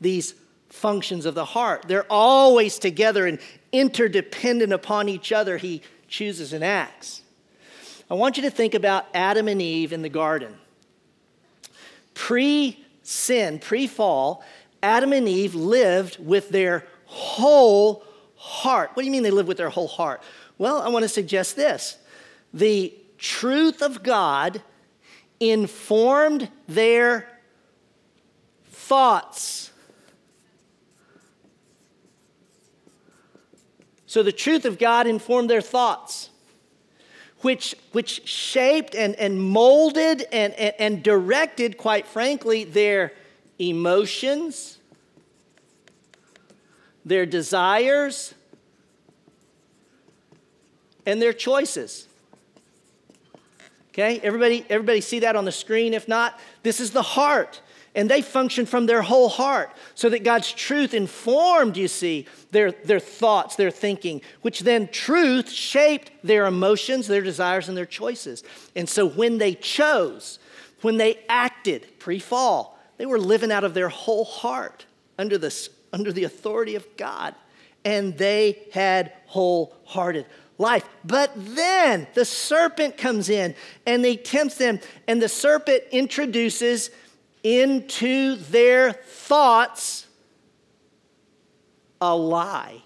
these 0.00 0.34
functions 0.68 1.26
of 1.26 1.34
the 1.34 1.44
heart. 1.44 1.86
They're 1.88 2.06
always 2.08 2.78
together 2.78 3.26
and 3.26 3.40
interdependent 3.72 4.72
upon 4.72 5.08
each 5.08 5.32
other. 5.32 5.56
He 5.56 5.82
chooses 6.06 6.52
and 6.52 6.62
acts. 6.62 7.22
I 8.08 8.14
want 8.14 8.36
you 8.36 8.44
to 8.44 8.50
think 8.50 8.74
about 8.74 9.06
Adam 9.12 9.48
and 9.48 9.60
Eve 9.60 9.92
in 9.92 10.02
the 10.02 10.08
garden. 10.08 10.54
Pre 12.14 12.83
sin, 13.04 13.60
pre 13.60 13.86
fall, 13.86 14.42
Adam 14.82 15.12
and 15.12 15.28
Eve 15.28 15.54
lived 15.54 16.18
with 16.18 16.48
their 16.48 16.84
whole 17.04 18.04
heart. 18.34 18.90
What 18.94 19.02
do 19.02 19.06
you 19.06 19.12
mean 19.12 19.22
they 19.22 19.30
lived 19.30 19.48
with 19.48 19.56
their 19.56 19.70
whole 19.70 19.86
heart? 19.86 20.22
Well, 20.58 20.82
I 20.82 20.88
want 20.88 21.04
to 21.04 21.08
suggest 21.08 21.54
this 21.54 21.98
the 22.52 22.92
truth 23.18 23.82
of 23.82 24.02
God 24.02 24.62
informed 25.38 26.50
their 26.66 27.28
thoughts. 28.70 29.70
So 34.06 34.22
the 34.22 34.32
truth 34.32 34.64
of 34.64 34.78
God 34.78 35.06
informed 35.06 35.50
their 35.50 35.60
thoughts, 35.60 36.30
which, 37.44 37.76
which 37.92 38.26
shaped 38.26 38.94
and, 38.94 39.14
and 39.16 39.40
molded 39.40 40.24
and, 40.32 40.54
and, 40.54 40.74
and 40.78 41.02
directed, 41.02 41.76
quite 41.76 42.06
frankly, 42.06 42.64
their 42.64 43.12
emotions, 43.58 44.78
their 47.04 47.26
desires, 47.26 48.32
and 51.04 51.20
their 51.20 51.34
choices. 51.34 52.08
Okay, 53.90 54.18
everybody, 54.20 54.64
everybody 54.70 55.02
see 55.02 55.18
that 55.20 55.36
on 55.36 55.44
the 55.44 55.52
screen? 55.52 55.92
If 55.92 56.08
not, 56.08 56.40
this 56.62 56.80
is 56.80 56.92
the 56.92 57.02
heart 57.02 57.60
and 57.94 58.10
they 58.10 58.22
functioned 58.22 58.68
from 58.68 58.86
their 58.86 59.02
whole 59.02 59.28
heart 59.28 59.70
so 59.94 60.08
that 60.08 60.24
God's 60.24 60.52
truth 60.52 60.94
informed, 60.94 61.76
you 61.76 61.86
see, 61.86 62.26
their, 62.50 62.72
their 62.72 62.98
thoughts, 62.98 63.54
their 63.54 63.70
thinking, 63.70 64.20
which 64.42 64.60
then 64.60 64.88
truth 64.88 65.50
shaped 65.50 66.10
their 66.24 66.46
emotions, 66.46 67.06
their 67.06 67.22
desires, 67.22 67.68
and 67.68 67.76
their 67.76 67.86
choices. 67.86 68.42
And 68.74 68.88
so 68.88 69.08
when 69.08 69.38
they 69.38 69.54
chose, 69.54 70.40
when 70.82 70.96
they 70.96 71.20
acted 71.28 71.86
pre 71.98 72.18
fall, 72.18 72.78
they 72.96 73.06
were 73.06 73.18
living 73.18 73.52
out 73.52 73.64
of 73.64 73.74
their 73.74 73.88
whole 73.88 74.24
heart 74.24 74.86
under 75.18 75.38
the, 75.38 75.68
under 75.92 76.12
the 76.12 76.24
authority 76.24 76.74
of 76.74 76.86
God. 76.96 77.34
And 77.84 78.16
they 78.18 78.62
had 78.72 79.12
wholehearted 79.26 80.26
life. 80.58 80.88
But 81.04 81.32
then 81.36 82.06
the 82.14 82.24
serpent 82.24 82.96
comes 82.96 83.28
in 83.28 83.54
and 83.86 84.04
they 84.04 84.16
tempts 84.16 84.56
them, 84.56 84.80
and 85.06 85.20
the 85.20 85.28
serpent 85.28 85.82
introduces 85.92 86.90
into 87.44 88.36
their 88.36 88.92
thoughts 88.92 90.06
a 92.00 92.16
lie. 92.16 92.82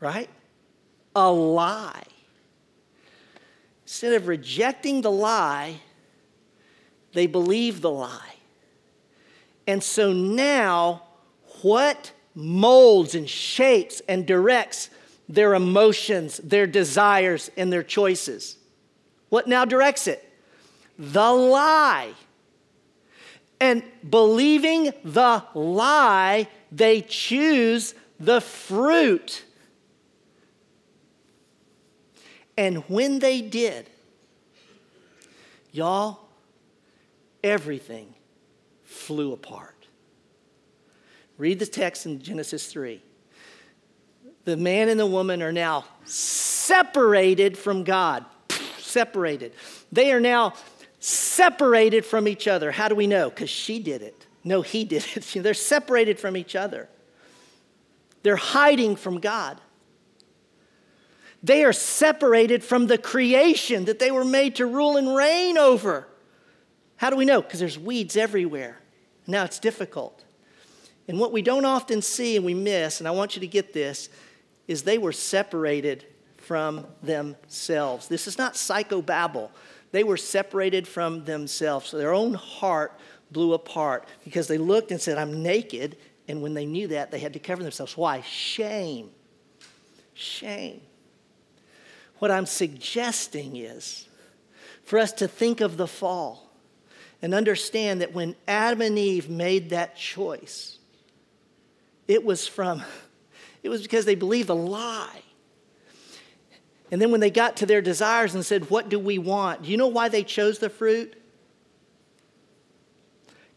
Right? 0.00 0.30
A 1.14 1.30
lie. 1.30 2.04
Instead 3.84 4.14
of 4.14 4.28
rejecting 4.28 5.02
the 5.02 5.10
lie, 5.10 5.80
they 7.12 7.26
believe 7.26 7.82
the 7.82 7.90
lie. 7.90 8.36
And 9.66 9.82
so 9.82 10.12
now, 10.12 11.02
what 11.60 12.12
molds 12.34 13.14
and 13.14 13.28
shapes 13.28 14.00
and 14.08 14.26
directs 14.26 14.90
their 15.28 15.54
emotions, 15.54 16.38
their 16.38 16.66
desires, 16.66 17.50
and 17.56 17.72
their 17.72 17.82
choices? 17.82 18.56
What 19.28 19.46
now 19.46 19.64
directs 19.64 20.06
it? 20.06 20.31
The 20.98 21.30
lie. 21.30 22.12
And 23.60 23.82
believing 24.08 24.92
the 25.04 25.44
lie, 25.54 26.48
they 26.70 27.00
choose 27.00 27.94
the 28.18 28.40
fruit. 28.40 29.44
And 32.56 32.78
when 32.88 33.20
they 33.20 33.40
did, 33.40 33.88
y'all, 35.70 36.20
everything 37.42 38.14
flew 38.84 39.32
apart. 39.32 39.86
Read 41.38 41.58
the 41.58 41.66
text 41.66 42.06
in 42.06 42.20
Genesis 42.20 42.66
3. 42.66 43.02
The 44.44 44.56
man 44.56 44.88
and 44.88 44.98
the 44.98 45.06
woman 45.06 45.42
are 45.42 45.52
now 45.52 45.84
separated 46.04 47.56
from 47.56 47.84
God. 47.84 48.24
Separated. 48.78 49.52
They 49.90 50.12
are 50.12 50.20
now 50.20 50.54
separated 51.02 52.06
from 52.06 52.28
each 52.28 52.46
other. 52.46 52.70
How 52.70 52.86
do 52.86 52.94
we 52.94 53.08
know? 53.08 53.28
Because 53.28 53.50
she 53.50 53.80
did 53.80 54.02
it. 54.02 54.26
No, 54.44 54.62
he 54.62 54.84
did 54.84 55.04
it. 55.16 55.22
They're 55.42 55.52
separated 55.52 56.20
from 56.20 56.36
each 56.36 56.54
other. 56.54 56.88
They're 58.22 58.36
hiding 58.36 58.94
from 58.94 59.18
God. 59.18 59.60
They 61.42 61.64
are 61.64 61.72
separated 61.72 62.62
from 62.62 62.86
the 62.86 62.98
creation 62.98 63.86
that 63.86 63.98
they 63.98 64.12
were 64.12 64.24
made 64.24 64.54
to 64.56 64.66
rule 64.66 64.96
and 64.96 65.12
reign 65.16 65.58
over. 65.58 66.06
How 66.98 67.10
do 67.10 67.16
we 67.16 67.24
know? 67.24 67.42
Because 67.42 67.58
there's 67.58 67.78
weeds 67.78 68.16
everywhere. 68.16 68.78
Now 69.26 69.42
it's 69.42 69.58
difficult. 69.58 70.22
And 71.08 71.18
what 71.18 71.32
we 71.32 71.42
don't 71.42 71.64
often 71.64 72.00
see 72.00 72.36
and 72.36 72.46
we 72.46 72.54
miss, 72.54 73.00
and 73.00 73.08
I 73.08 73.10
want 73.10 73.34
you 73.34 73.40
to 73.40 73.48
get 73.48 73.72
this, 73.72 74.08
is 74.68 74.84
they 74.84 74.98
were 74.98 75.10
separated 75.10 76.06
from 76.36 76.86
themselves. 77.02 78.06
This 78.06 78.28
is 78.28 78.38
not 78.38 78.54
psychobabble. 78.54 79.50
They 79.92 80.04
were 80.04 80.16
separated 80.16 80.88
from 80.88 81.24
themselves. 81.24 81.90
So 81.90 81.98
their 81.98 82.14
own 82.14 82.34
heart 82.34 82.98
blew 83.30 83.52
apart 83.52 84.06
because 84.24 84.48
they 84.48 84.58
looked 84.58 84.90
and 84.90 85.00
said, 85.00 85.18
I'm 85.18 85.42
naked. 85.42 85.96
And 86.28 86.42
when 86.42 86.54
they 86.54 86.66
knew 86.66 86.88
that, 86.88 87.10
they 87.10 87.18
had 87.18 87.34
to 87.34 87.38
cover 87.38 87.62
themselves. 87.62 87.96
Why? 87.96 88.22
Shame. 88.22 89.10
Shame. 90.14 90.80
What 92.18 92.30
I'm 92.30 92.46
suggesting 92.46 93.56
is 93.56 94.06
for 94.84 94.98
us 94.98 95.12
to 95.14 95.28
think 95.28 95.60
of 95.60 95.76
the 95.76 95.86
fall 95.86 96.50
and 97.20 97.34
understand 97.34 98.00
that 98.00 98.12
when 98.12 98.34
Adam 98.48 98.80
and 98.80 98.98
Eve 98.98 99.28
made 99.28 99.70
that 99.70 99.96
choice, 99.96 100.78
it 102.08 102.24
was 102.24 102.46
from, 102.46 102.82
it 103.62 103.68
was 103.68 103.82
because 103.82 104.04
they 104.04 104.14
believed 104.14 104.48
a 104.48 104.54
lie. 104.54 105.21
And 106.92 107.00
then 107.00 107.10
when 107.10 107.20
they 107.20 107.30
got 107.30 107.56
to 107.56 107.66
their 107.66 107.80
desires 107.80 108.34
and 108.34 108.44
said, 108.44 108.68
What 108.70 108.90
do 108.90 108.98
we 108.98 109.18
want? 109.18 109.62
Do 109.62 109.70
you 109.70 109.78
know 109.78 109.88
why 109.88 110.10
they 110.10 110.22
chose 110.22 110.58
the 110.58 110.68
fruit? 110.68 111.16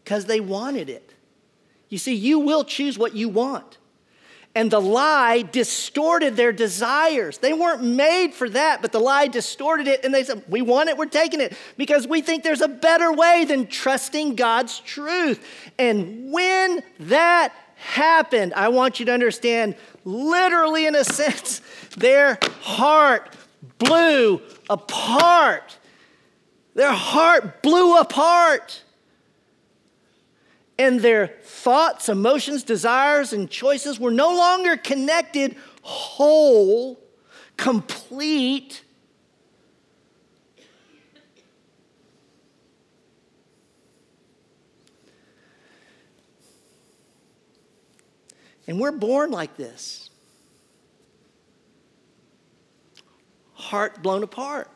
Because 0.02 0.24
they 0.24 0.40
wanted 0.40 0.88
it. 0.88 1.12
You 1.90 1.98
see, 1.98 2.14
you 2.14 2.38
will 2.38 2.64
choose 2.64 2.98
what 2.98 3.14
you 3.14 3.28
want. 3.28 3.76
And 4.54 4.70
the 4.70 4.80
lie 4.80 5.42
distorted 5.42 6.34
their 6.34 6.50
desires. 6.50 7.36
They 7.36 7.52
weren't 7.52 7.84
made 7.84 8.32
for 8.32 8.48
that, 8.48 8.80
but 8.80 8.90
the 8.90 9.00
lie 9.00 9.26
distorted 9.26 9.86
it. 9.86 10.02
And 10.02 10.14
they 10.14 10.24
said, 10.24 10.42
We 10.48 10.62
want 10.62 10.88
it, 10.88 10.96
we're 10.96 11.04
taking 11.04 11.42
it 11.42 11.54
because 11.76 12.08
we 12.08 12.22
think 12.22 12.42
there's 12.42 12.62
a 12.62 12.68
better 12.68 13.12
way 13.12 13.44
than 13.46 13.66
trusting 13.66 14.36
God's 14.36 14.80
truth. 14.80 15.46
And 15.78 16.32
when 16.32 16.82
that 17.00 17.52
happened, 17.74 18.54
I 18.54 18.68
want 18.68 18.98
you 18.98 19.04
to 19.06 19.12
understand, 19.12 19.76
literally, 20.06 20.86
in 20.86 20.94
a 20.94 21.04
sense, 21.20 21.60
their 21.98 22.38
heart 22.62 23.36
blew 23.76 24.40
apart. 24.70 25.76
Their 26.74 26.92
heart 26.92 27.62
blew 27.62 27.98
apart 27.98 28.82
and 30.78 31.00
their 31.00 31.28
thoughts, 31.42 32.08
emotions, 32.08 32.62
desires, 32.62 33.32
and 33.32 33.48
choices 33.48 33.98
were 33.98 34.10
no 34.10 34.28
longer 34.28 34.76
connected, 34.76 35.56
whole, 35.82 37.00
complete. 37.56 38.82
And 48.66 48.80
we're 48.80 48.92
born 48.92 49.30
like 49.30 49.56
this 49.56 50.10
heart 53.56 54.02
blown 54.02 54.22
apart. 54.22 54.70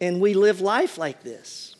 And 0.00 0.20
we 0.20 0.32
live 0.32 0.60
life 0.60 0.96
like 0.96 1.22
this. 1.22 1.76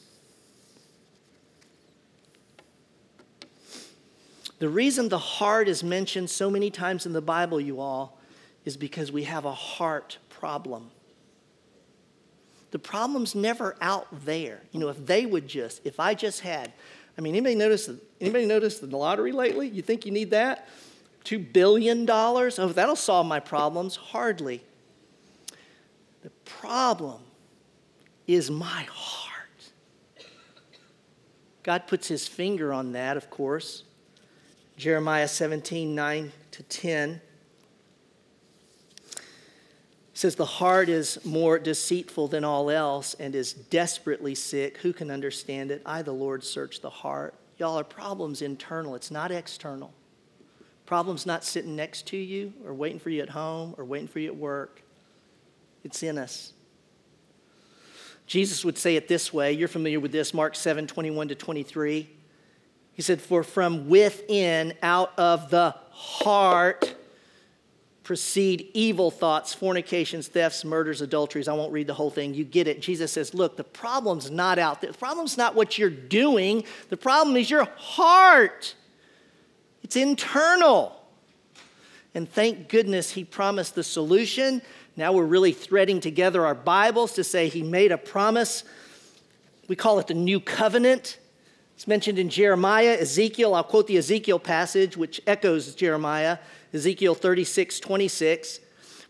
The 4.58 4.68
reason 4.68 5.08
the 5.08 5.18
heart 5.18 5.68
is 5.68 5.82
mentioned 5.82 6.28
so 6.28 6.50
many 6.50 6.70
times 6.70 7.06
in 7.06 7.14
the 7.14 7.22
Bible, 7.22 7.58
you 7.58 7.80
all, 7.80 8.18
is 8.66 8.76
because 8.76 9.10
we 9.10 9.24
have 9.24 9.46
a 9.46 9.54
heart 9.54 10.18
problem. 10.28 10.90
The 12.70 12.78
problem's 12.78 13.34
never 13.34 13.74
out 13.80 14.06
there. 14.26 14.60
You 14.72 14.80
know, 14.80 14.88
if 14.88 15.06
they 15.06 15.24
would 15.24 15.48
just, 15.48 15.80
if 15.86 15.98
I 15.98 16.12
just 16.12 16.40
had, 16.40 16.72
I 17.16 17.20
mean, 17.20 17.34
anybody 17.34 17.54
notice, 17.54 17.90
anybody 18.20 18.46
notice 18.46 18.78
the 18.78 18.96
lottery 18.96 19.32
lately? 19.32 19.68
You 19.68 19.82
think 19.82 20.06
you 20.06 20.12
need 20.12 20.30
that? 20.30 20.68
Two 21.24 21.38
billion 21.38 22.06
dollars? 22.06 22.58
Oh, 22.58 22.68
that'll 22.68 22.96
solve 22.96 23.26
my 23.26 23.40
problems? 23.40 23.96
Hardly. 23.96 24.62
The 26.22 26.30
problem 26.44 27.20
is 28.26 28.50
my 28.50 28.86
heart. 28.90 29.30
God 31.62 31.86
puts 31.86 32.08
his 32.08 32.26
finger 32.26 32.72
on 32.72 32.92
that, 32.92 33.16
of 33.16 33.28
course. 33.28 33.84
Jeremiah 34.76 35.28
17, 35.28 35.94
9 35.94 36.32
to 36.52 36.62
10 36.62 37.20
says, 40.20 40.34
The 40.36 40.44
heart 40.44 40.88
is 40.88 41.24
more 41.24 41.58
deceitful 41.58 42.28
than 42.28 42.44
all 42.44 42.70
else 42.70 43.14
and 43.14 43.34
is 43.34 43.52
desperately 43.52 44.34
sick. 44.34 44.78
Who 44.78 44.92
can 44.92 45.10
understand 45.10 45.70
it? 45.70 45.82
I, 45.86 46.02
the 46.02 46.12
Lord, 46.12 46.44
search 46.44 46.80
the 46.80 46.90
heart. 46.90 47.34
Y'all, 47.58 47.76
our 47.76 47.84
problem's 47.84 48.42
internal, 48.42 48.94
it's 48.94 49.10
not 49.10 49.30
external. 49.30 49.92
Problem's 50.86 51.24
not 51.24 51.44
sitting 51.44 51.76
next 51.76 52.06
to 52.08 52.16
you 52.16 52.52
or 52.64 52.74
waiting 52.74 52.98
for 52.98 53.10
you 53.10 53.22
at 53.22 53.30
home 53.30 53.74
or 53.78 53.84
waiting 53.84 54.08
for 54.08 54.18
you 54.18 54.28
at 54.28 54.36
work. 54.36 54.82
It's 55.84 56.02
in 56.02 56.18
us. 56.18 56.52
Jesus 58.26 58.64
would 58.64 58.76
say 58.76 58.96
it 58.96 59.08
this 59.08 59.32
way. 59.32 59.52
You're 59.52 59.68
familiar 59.68 60.00
with 60.00 60.12
this, 60.12 60.34
Mark 60.34 60.54
7, 60.54 60.86
21 60.86 61.28
to 61.28 61.34
23. 61.34 62.08
He 62.92 63.02
said, 63.02 63.20
For 63.20 63.42
from 63.42 63.88
within, 63.88 64.74
out 64.82 65.12
of 65.18 65.50
the 65.50 65.74
heart, 65.90 66.94
proceed 68.10 68.68
evil 68.74 69.08
thoughts, 69.08 69.54
fornications, 69.54 70.26
thefts, 70.26 70.64
murders, 70.64 71.00
adulteries. 71.00 71.46
I 71.46 71.52
won't 71.52 71.72
read 71.72 71.86
the 71.86 71.94
whole 71.94 72.10
thing. 72.10 72.34
You 72.34 72.42
get 72.42 72.66
it. 72.66 72.82
Jesus 72.82 73.12
says, 73.12 73.34
Look, 73.34 73.56
the 73.56 73.62
problem's 73.62 74.32
not 74.32 74.58
out 74.58 74.80
there. 74.80 74.90
The 74.90 74.98
problem's 74.98 75.36
not 75.36 75.54
what 75.54 75.78
you're 75.78 75.90
doing, 75.90 76.64
the 76.88 76.96
problem 76.96 77.36
is 77.36 77.48
your 77.48 77.68
heart. 77.76 78.74
It's 79.84 79.94
internal. 79.94 81.00
And 82.12 82.28
thank 82.28 82.68
goodness 82.68 83.12
he 83.12 83.22
promised 83.22 83.76
the 83.76 83.84
solution. 83.84 84.60
Now 84.96 85.12
we're 85.12 85.24
really 85.24 85.52
threading 85.52 86.00
together 86.00 86.44
our 86.44 86.56
Bibles 86.56 87.12
to 87.12 87.22
say 87.22 87.46
he 87.46 87.62
made 87.62 87.92
a 87.92 87.96
promise. 87.96 88.64
We 89.68 89.76
call 89.76 90.00
it 90.00 90.08
the 90.08 90.14
new 90.14 90.40
covenant. 90.40 91.16
It's 91.80 91.86
mentioned 91.86 92.18
in 92.18 92.28
Jeremiah, 92.28 92.98
Ezekiel. 93.00 93.54
I'll 93.54 93.64
quote 93.64 93.86
the 93.86 93.96
Ezekiel 93.96 94.38
passage, 94.38 94.98
which 94.98 95.18
echoes 95.26 95.74
Jeremiah, 95.74 96.36
Ezekiel 96.74 97.14
36, 97.14 97.80
26. 97.80 98.60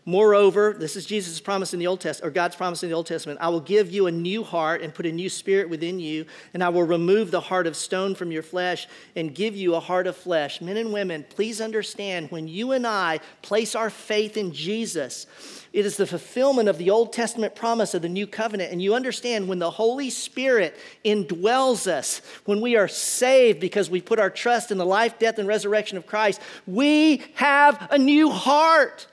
Moreover, 0.03 0.73
this 0.73 0.95
is 0.95 1.05
Jesus' 1.05 1.39
promise 1.39 1.73
in 1.73 1.79
the 1.79 1.85
Old 1.85 2.01
Testament, 2.01 2.31
or 2.31 2.33
God's 2.33 2.55
promise 2.55 2.81
in 2.81 2.89
the 2.89 2.95
Old 2.95 3.05
Testament 3.05 3.39
I 3.39 3.49
will 3.49 3.59
give 3.59 3.91
you 3.91 4.07
a 4.07 4.11
new 4.11 4.43
heart 4.43 4.81
and 4.81 4.93
put 4.93 5.05
a 5.05 5.11
new 5.11 5.29
spirit 5.29 5.69
within 5.69 5.99
you, 5.99 6.25
and 6.55 6.63
I 6.63 6.69
will 6.69 6.83
remove 6.83 7.29
the 7.29 7.39
heart 7.39 7.67
of 7.67 7.75
stone 7.75 8.15
from 8.15 8.31
your 8.31 8.41
flesh 8.41 8.87
and 9.15 9.35
give 9.35 9.55
you 9.55 9.75
a 9.75 9.79
heart 9.79 10.07
of 10.07 10.17
flesh. 10.17 10.59
Men 10.59 10.77
and 10.77 10.91
women, 10.91 11.23
please 11.29 11.61
understand 11.61 12.31
when 12.31 12.47
you 12.47 12.71
and 12.71 12.87
I 12.87 13.19
place 13.43 13.75
our 13.75 13.91
faith 13.91 14.37
in 14.37 14.53
Jesus, 14.53 15.27
it 15.71 15.85
is 15.85 15.97
the 15.97 16.07
fulfillment 16.07 16.67
of 16.67 16.79
the 16.79 16.89
Old 16.89 17.13
Testament 17.13 17.55
promise 17.55 17.93
of 17.93 18.01
the 18.01 18.09
new 18.09 18.25
covenant. 18.25 18.71
And 18.71 18.81
you 18.81 18.95
understand 18.95 19.47
when 19.47 19.59
the 19.59 19.69
Holy 19.69 20.09
Spirit 20.09 20.75
indwells 21.05 21.87
us, 21.87 22.21
when 22.45 22.59
we 22.59 22.75
are 22.75 22.87
saved 22.87 23.59
because 23.59 23.89
we 23.89 24.01
put 24.01 24.19
our 24.19 24.31
trust 24.31 24.71
in 24.71 24.77
the 24.77 24.85
life, 24.85 25.19
death, 25.19 25.37
and 25.37 25.47
resurrection 25.47 25.97
of 25.97 26.07
Christ, 26.07 26.41
we 26.65 27.23
have 27.35 27.87
a 27.91 27.97
new 27.97 28.31
heart. 28.31 29.07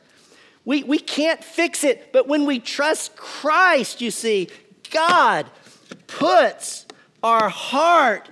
We, 0.69 0.83
we 0.83 0.99
can't 0.99 1.43
fix 1.43 1.83
it, 1.83 2.13
but 2.13 2.29
when 2.29 2.45
we 2.45 2.59
trust 2.59 3.17
Christ, 3.17 4.03
you 4.03 4.11
see, 4.11 4.51
God 4.91 5.47
puts 6.07 6.85
our 7.23 7.49
heart 7.49 8.29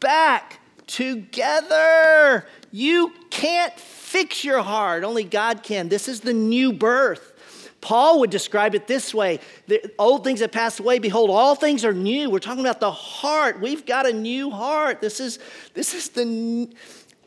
back 0.00 0.60
together. 0.86 2.46
You 2.72 3.12
can't 3.28 3.78
fix 3.78 4.44
your 4.44 4.62
heart, 4.62 5.04
only 5.04 5.24
God 5.24 5.62
can. 5.62 5.90
This 5.90 6.08
is 6.08 6.20
the 6.22 6.32
new 6.32 6.72
birth. 6.72 7.74
Paul 7.82 8.20
would 8.20 8.30
describe 8.30 8.74
it 8.74 8.86
this 8.86 9.12
way 9.12 9.40
the 9.66 9.92
old 9.98 10.24
things 10.24 10.40
have 10.40 10.52
passed 10.52 10.80
away. 10.80 10.98
Behold, 11.00 11.28
all 11.28 11.54
things 11.54 11.84
are 11.84 11.92
new. 11.92 12.30
We're 12.30 12.38
talking 12.38 12.64
about 12.64 12.80
the 12.80 12.90
heart. 12.90 13.60
We've 13.60 13.84
got 13.84 14.06
a 14.08 14.12
new 14.14 14.50
heart. 14.50 15.02
This 15.02 15.20
is, 15.20 15.38
this 15.74 15.92
is, 15.92 16.08
the, 16.08 16.74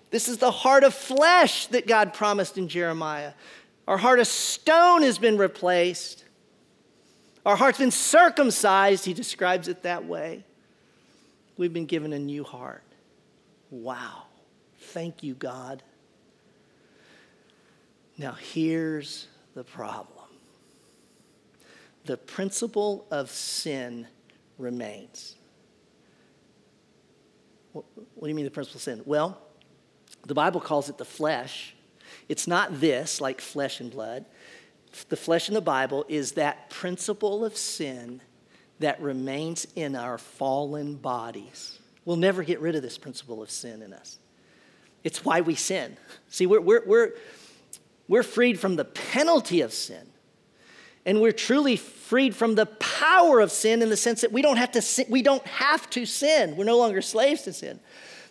this 0.10 0.28
is 0.28 0.39
the 0.39 0.50
heart 0.50 0.84
of 0.84 0.96
flesh 0.96 1.67
that 1.67 1.86
God 1.86 2.12
promised 2.15 2.58
in 2.58 2.67
Jeremiah. 2.67 3.34
Our 3.88 3.97
heart 3.97 4.19
of 4.19 4.28
stone 4.28 5.02
has 5.04 5.17
been 5.17 5.38
replaced. 5.38 6.26
Our 7.45 7.56
heart's 7.56 7.80
been 7.80 7.91
circumcised. 7.91 9.06
He 9.06 9.13
describes 9.13 9.67
it 9.67 9.84
that 9.84 10.06
way. 10.06 10.43
We've 11.58 11.73
been 11.73 11.86
given 11.86 12.12
a 12.12 12.19
new 12.19 12.43
heart. 12.43 12.84
Wow. 13.71 14.23
Thank 14.80 15.23
you, 15.23 15.34
God. 15.34 15.84
Now, 18.17 18.34
here's 18.34 19.28
the 19.54 19.63
problem 19.63 20.13
the 22.06 22.17
principle 22.17 23.06
of 23.12 23.30
sin 23.30 24.08
remains. 24.58 25.36
What, 27.73 27.86
do 27.95 28.28
you 28.28 28.34
mean 28.34 28.45
the 28.45 28.52
principle 28.52 28.78
of 28.78 28.82
sin? 28.82 29.02
Well, 29.06 29.38
The 30.26 30.34
Bible 30.34 30.60
calls 30.60 30.89
it 30.89 30.97
the 30.97 31.06
flesh. 31.06 31.76
It's 32.30 32.48
not 32.48 32.80
this, 32.80 33.22
like 33.22 33.42
flesh 33.42 33.80
and 33.80 33.92
blood. 33.92 34.26
The 35.10 35.18
flesh 35.18 35.48
in 35.48 35.54
the 35.54 35.62
Bible 35.62 36.06
is 36.08 36.34
that 36.34 36.70
principle 36.70 37.46
of 37.46 37.56
sin 37.56 38.22
that 38.80 39.02
remains 39.02 39.68
in 39.76 39.96
our 39.96 40.18
fallen 40.18 40.96
bodies. 40.96 41.80
We'll 42.06 42.16
never 42.16 42.44
get 42.44 42.60
rid 42.60 42.76
of 42.76 42.82
this 42.82 42.98
principle 42.98 43.42
of 43.42 43.50
sin 43.50 43.82
in 43.82 43.94
us. 43.94 44.18
It's 45.04 45.24
why 45.26 45.42
we 45.42 45.56
sin. 45.56 45.98
See, 46.30 46.46
we're, 46.46 46.62
we're, 46.62 46.84
we're, 46.86 47.12
we're 48.08 48.24
freed 48.24 48.60
from 48.60 48.76
the 48.76 48.86
penalty 48.86 49.62
of 49.62 49.74
sin. 49.74 50.06
And 51.06 51.22
we're 51.22 51.32
truly 51.32 51.78
freed 51.78 52.36
from 52.36 52.56
the 52.56 52.66
power 52.66 53.40
of 53.40 53.52
sin 53.52 53.82
in 53.82 53.90
the 53.90 53.98
sense 53.98 54.22
that 54.22 54.32
we 54.32 54.42
don't 54.42 54.58
have 54.58 54.74
to 54.74 54.82
sin, 54.82 55.06
we 55.10 55.22
don't 55.22 55.46
have 55.48 55.90
to 55.92 56.06
sin. 56.06 56.58
We're 56.58 56.66
no 56.66 56.78
longer 56.78 57.02
slaves 57.02 57.44
to 57.44 57.54
sin. 57.54 57.80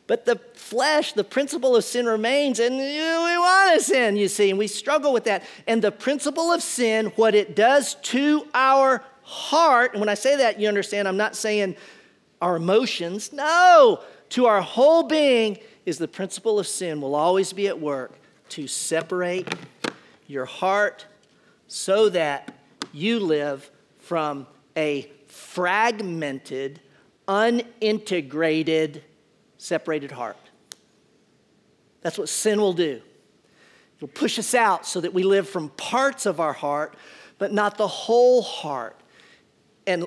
But 0.06 0.24
the 0.24 0.36
flesh, 0.54 1.12
the 1.14 1.24
principle 1.24 1.74
of 1.74 1.82
sin 1.82 2.06
remains, 2.06 2.60
and 2.60 2.76
we 2.76 3.38
want 3.38 3.78
to 3.78 3.84
sin, 3.84 4.16
you 4.16 4.28
see, 4.28 4.50
and 4.50 4.58
we 4.58 4.68
struggle 4.68 5.12
with 5.12 5.24
that. 5.24 5.44
And 5.66 5.82
the 5.82 5.90
principle 5.90 6.52
of 6.52 6.62
sin, 6.62 7.06
what 7.16 7.34
it 7.34 7.56
does 7.56 7.96
to 7.96 8.46
our 8.54 9.02
heart, 9.22 9.92
and 9.92 10.00
when 10.00 10.08
I 10.08 10.14
say 10.14 10.36
that, 10.36 10.60
you 10.60 10.68
understand, 10.68 11.08
I'm 11.08 11.16
not 11.16 11.34
saying 11.34 11.74
our 12.40 12.56
emotions. 12.56 13.32
No, 13.32 14.00
to 14.30 14.46
our 14.46 14.60
whole 14.60 15.02
being 15.02 15.58
is 15.84 15.98
the 15.98 16.08
principle 16.08 16.58
of 16.60 16.66
sin 16.68 17.00
will 17.00 17.14
always 17.14 17.52
be 17.52 17.66
at 17.66 17.80
work 17.80 18.12
to 18.50 18.68
separate 18.68 19.48
your 20.28 20.44
heart 20.44 21.06
so 21.66 22.08
that 22.10 22.54
you 22.92 23.18
live 23.18 23.68
from 23.98 24.46
a 24.76 25.10
fragmented, 25.26 26.80
unintegrated, 27.26 29.02
separated 29.66 30.12
heart. 30.12 30.36
That's 32.00 32.18
what 32.18 32.28
sin 32.28 32.60
will 32.60 32.72
do. 32.72 33.02
It'll 33.96 34.06
push 34.06 34.38
us 34.38 34.54
out 34.54 34.86
so 34.86 35.00
that 35.00 35.12
we 35.12 35.24
live 35.24 35.48
from 35.48 35.70
parts 35.70 36.24
of 36.24 36.38
our 36.38 36.52
heart, 36.52 36.94
but 37.38 37.52
not 37.52 37.76
the 37.76 37.88
whole 37.88 38.42
heart. 38.42 39.00
And 39.88 40.06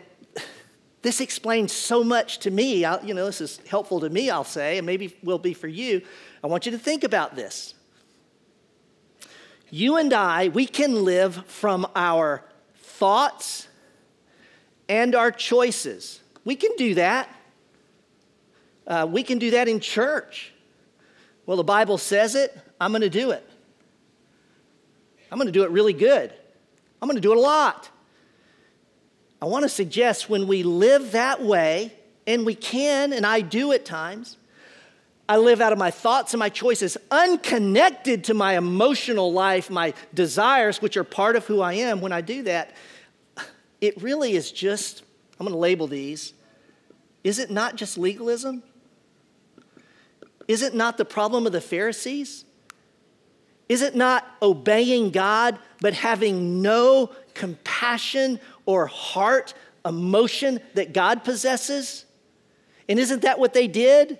this 1.01 1.19
explains 1.19 1.73
so 1.73 2.05
much 2.05 2.39
to 2.39 2.51
me. 2.51 2.85
I, 2.85 3.01
you 3.01 3.13
know, 3.13 3.25
this 3.25 3.41
is 3.41 3.59
helpful 3.69 3.99
to 3.99 4.09
me, 4.09 4.29
I'll 4.29 4.45
say, 4.45 4.77
and 4.77 4.85
maybe 4.85 5.17
will 5.23 5.39
be 5.39 5.53
for 5.53 5.67
you. 5.67 6.03
I 6.41 6.47
want 6.47 6.65
you 6.65 6.71
to 6.71 6.79
think 6.79 7.03
about 7.03 7.35
this. 7.35 7.73
You 9.69 9.97
and 9.97 10.13
I, 10.13 10.47
we 10.47 10.67
can 10.67 11.03
live 11.03 11.45
from 11.47 11.85
our 11.97 12.45
thoughts 12.77 13.67
and 14.87 15.15
our 15.15 15.31
choices. 15.31 16.21
We 16.45 16.55
can 16.55 16.71
do 16.77 16.95
that. 16.95 17.29
Uh, 18.89 19.07
we 19.09 19.21
can 19.21 19.37
do 19.37 19.51
that 19.51 19.67
in 19.67 19.79
church. 19.79 20.51
Well, 21.45 21.57
the 21.57 21.63
Bible 21.63 21.99
says 21.99 22.35
it, 22.35 22.57
I'm 22.81 22.91
going 22.91 23.01
to 23.01 23.09
do 23.09 23.31
it. 23.31 23.47
I'm 25.31 25.37
going 25.37 25.47
to 25.47 25.53
do 25.53 25.63
it 25.63 25.69
really 25.69 25.93
good. 25.93 26.33
I'm 27.01 27.07
going 27.07 27.15
to 27.15 27.21
do 27.21 27.31
it 27.31 27.37
a 27.37 27.41
lot. 27.41 27.89
I 29.41 29.45
want 29.45 29.63
to 29.63 29.69
suggest 29.69 30.27
when 30.29 30.47
we 30.47 30.63
live 30.63 31.11
that 31.11 31.41
way, 31.41 31.93
and 32.25 32.45
we 32.45 32.55
can, 32.55 33.13
and 33.13 33.25
I 33.25 33.41
do 33.41 33.71
at 33.71 33.85
times, 33.85 34.37
I 35.29 35.37
live 35.37 35.61
out 35.61 35.71
of 35.71 35.77
my 35.77 35.91
thoughts 35.91 36.33
and 36.33 36.39
my 36.39 36.49
choices, 36.49 36.97
unconnected 37.11 38.23
to 38.25 38.33
my 38.33 38.57
emotional 38.57 39.31
life, 39.31 39.69
my 39.69 39.93
desires, 40.15 40.81
which 40.81 40.97
are 40.97 41.03
part 41.03 41.35
of 41.35 41.45
who 41.45 41.61
I 41.61 41.73
am. 41.73 42.01
When 42.01 42.11
I 42.11 42.21
do 42.21 42.43
that, 42.43 42.73
it 43.79 44.01
really 44.01 44.33
is 44.33 44.51
just, 44.51 45.03
I'm 45.39 45.45
going 45.45 45.53
to 45.53 45.59
label 45.59 45.85
these. 45.85 46.33
Is 47.23 47.37
it 47.37 47.51
not 47.51 47.75
just 47.75 47.97
legalism? 47.97 48.63
Is 50.49 50.63
it 50.63 50.73
not 50.73 50.97
the 50.97 51.05
problem 51.05 51.45
of 51.45 51.51
the 51.51 51.61
Pharisees? 51.61 52.43
Is 53.69 53.83
it 53.83 53.95
not 53.95 54.25
obeying 54.41 55.11
God 55.11 55.59
but 55.79 55.93
having 55.93 56.63
no 56.63 57.11
compassion 57.35 58.39
or 58.65 58.87
heart, 58.87 59.53
emotion 59.85 60.59
that 60.73 60.91
God 60.91 61.23
possesses? 61.23 62.03
And 62.89 62.97
isn't 62.97 63.21
that 63.21 63.37
what 63.37 63.53
they 63.53 63.67
did? 63.67 64.17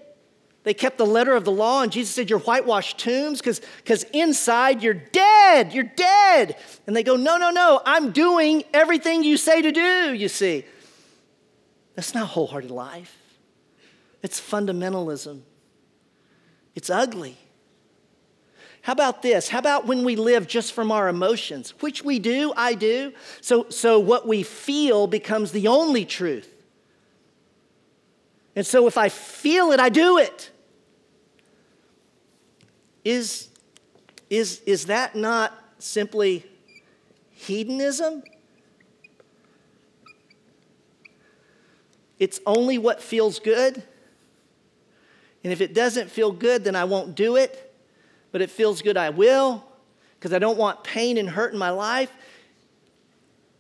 They 0.64 0.76
kept 0.76 1.00
the 1.00 1.06
letter 1.06 1.34
of 1.34 1.46
the 1.46 1.52
law, 1.52 1.82
and 1.82 1.92
Jesus 1.92 2.14
said, 2.14 2.30
You're 2.30 2.38
whitewashed 2.38 3.00
tombs 3.00 3.42
because 3.42 4.04
inside 4.14 4.84
you're 4.84 4.94
dead. 4.94 5.74
You're 5.74 5.84
dead. 5.84 6.58
And 6.86 6.96
they 6.96 7.02
go, 7.02 7.16
No, 7.16 7.38
no, 7.38 7.50
no. 7.50 7.82
I'm 7.88 8.12
doing 8.12 8.64
everything 8.72 9.24
you 9.24 9.36
say 9.36 9.64
to 9.64 9.72
do, 9.72 10.14
you 10.14 10.28
see. 10.28 10.64
That's 11.96 12.14
not 12.14 12.28
wholehearted 12.28 12.70
life, 12.70 13.18
it's 14.22 14.40
fundamentalism. 14.40 15.42
It's 16.80 16.90
ugly. 16.90 17.36
How 18.84 18.94
about 18.94 19.22
this? 19.22 19.50
How 19.50 19.60
about 19.60 19.86
when 19.86 20.06
we 20.06 20.16
live 20.16 20.48
just 20.48 20.72
from 20.72 20.94
our 20.94 21.10
emotions, 21.10 21.72
which 21.82 22.06
we 22.06 22.20
do, 22.20 22.54
I 22.56 22.74
do? 22.74 23.12
So, 23.42 23.66
so 23.68 24.00
what 24.00 24.26
we 24.26 24.44
feel 24.44 25.06
becomes 25.06 25.52
the 25.52 25.68
only 25.68 26.06
truth. 26.06 26.50
And 28.56 28.66
so 28.66 28.88
if 28.88 28.98
I 28.98 29.10
feel 29.10 29.74
it, 29.74 29.82
I 29.82 29.90
do 29.90 30.20
it. 30.20 30.52
Is, 33.04 33.50
is, 34.30 34.62
is 34.66 34.86
that 34.86 35.18
not 35.18 35.54
simply 35.80 36.46
hedonism? 37.32 38.24
It's 42.20 42.40
only 42.46 42.78
what 42.78 43.02
feels 43.02 43.40
good. 43.40 43.84
And 45.44 45.54
if 45.54 45.62
it 45.62 45.74
doesn't 45.74 46.10
feel 46.10 46.32
good, 46.32 46.64
then 46.64 46.76
I 46.76 46.84
won't 46.84 47.16
do 47.16 47.36
it. 47.36 47.74
But 48.32 48.42
it 48.42 48.52
feels 48.52 48.82
good, 48.82 48.98
I 48.98 49.10
will, 49.10 49.64
because 50.16 50.34
I 50.34 50.40
don't 50.40 50.58
want 50.58 50.84
pain 50.84 51.18
and 51.18 51.30
hurt 51.30 51.54
in 51.54 51.60
my 51.60 51.72
life. 51.72 52.12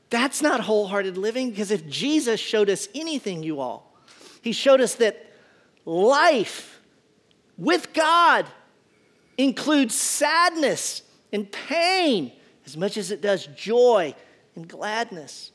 That's 0.09 0.41
not 0.41 0.59
wholehearted 0.59 1.17
living, 1.17 1.49
because 1.51 1.71
if 1.71 1.87
Jesus 1.87 2.39
showed 2.39 2.69
us 2.69 2.87
anything, 2.93 3.43
you 3.43 3.59
all, 3.59 3.95
he 4.41 4.51
showed 4.51 4.81
us 4.81 4.95
that 4.95 5.31
life 5.85 6.81
with 7.57 7.93
God 7.93 8.45
includes 9.37 9.95
sadness 9.95 11.01
and 11.31 11.51
pain 11.51 12.31
as 12.65 12.75
much 12.75 12.97
as 12.97 13.11
it 13.11 13.21
does 13.21 13.47
joy 13.47 14.13
and 14.55 14.67
gladness. 14.67 15.51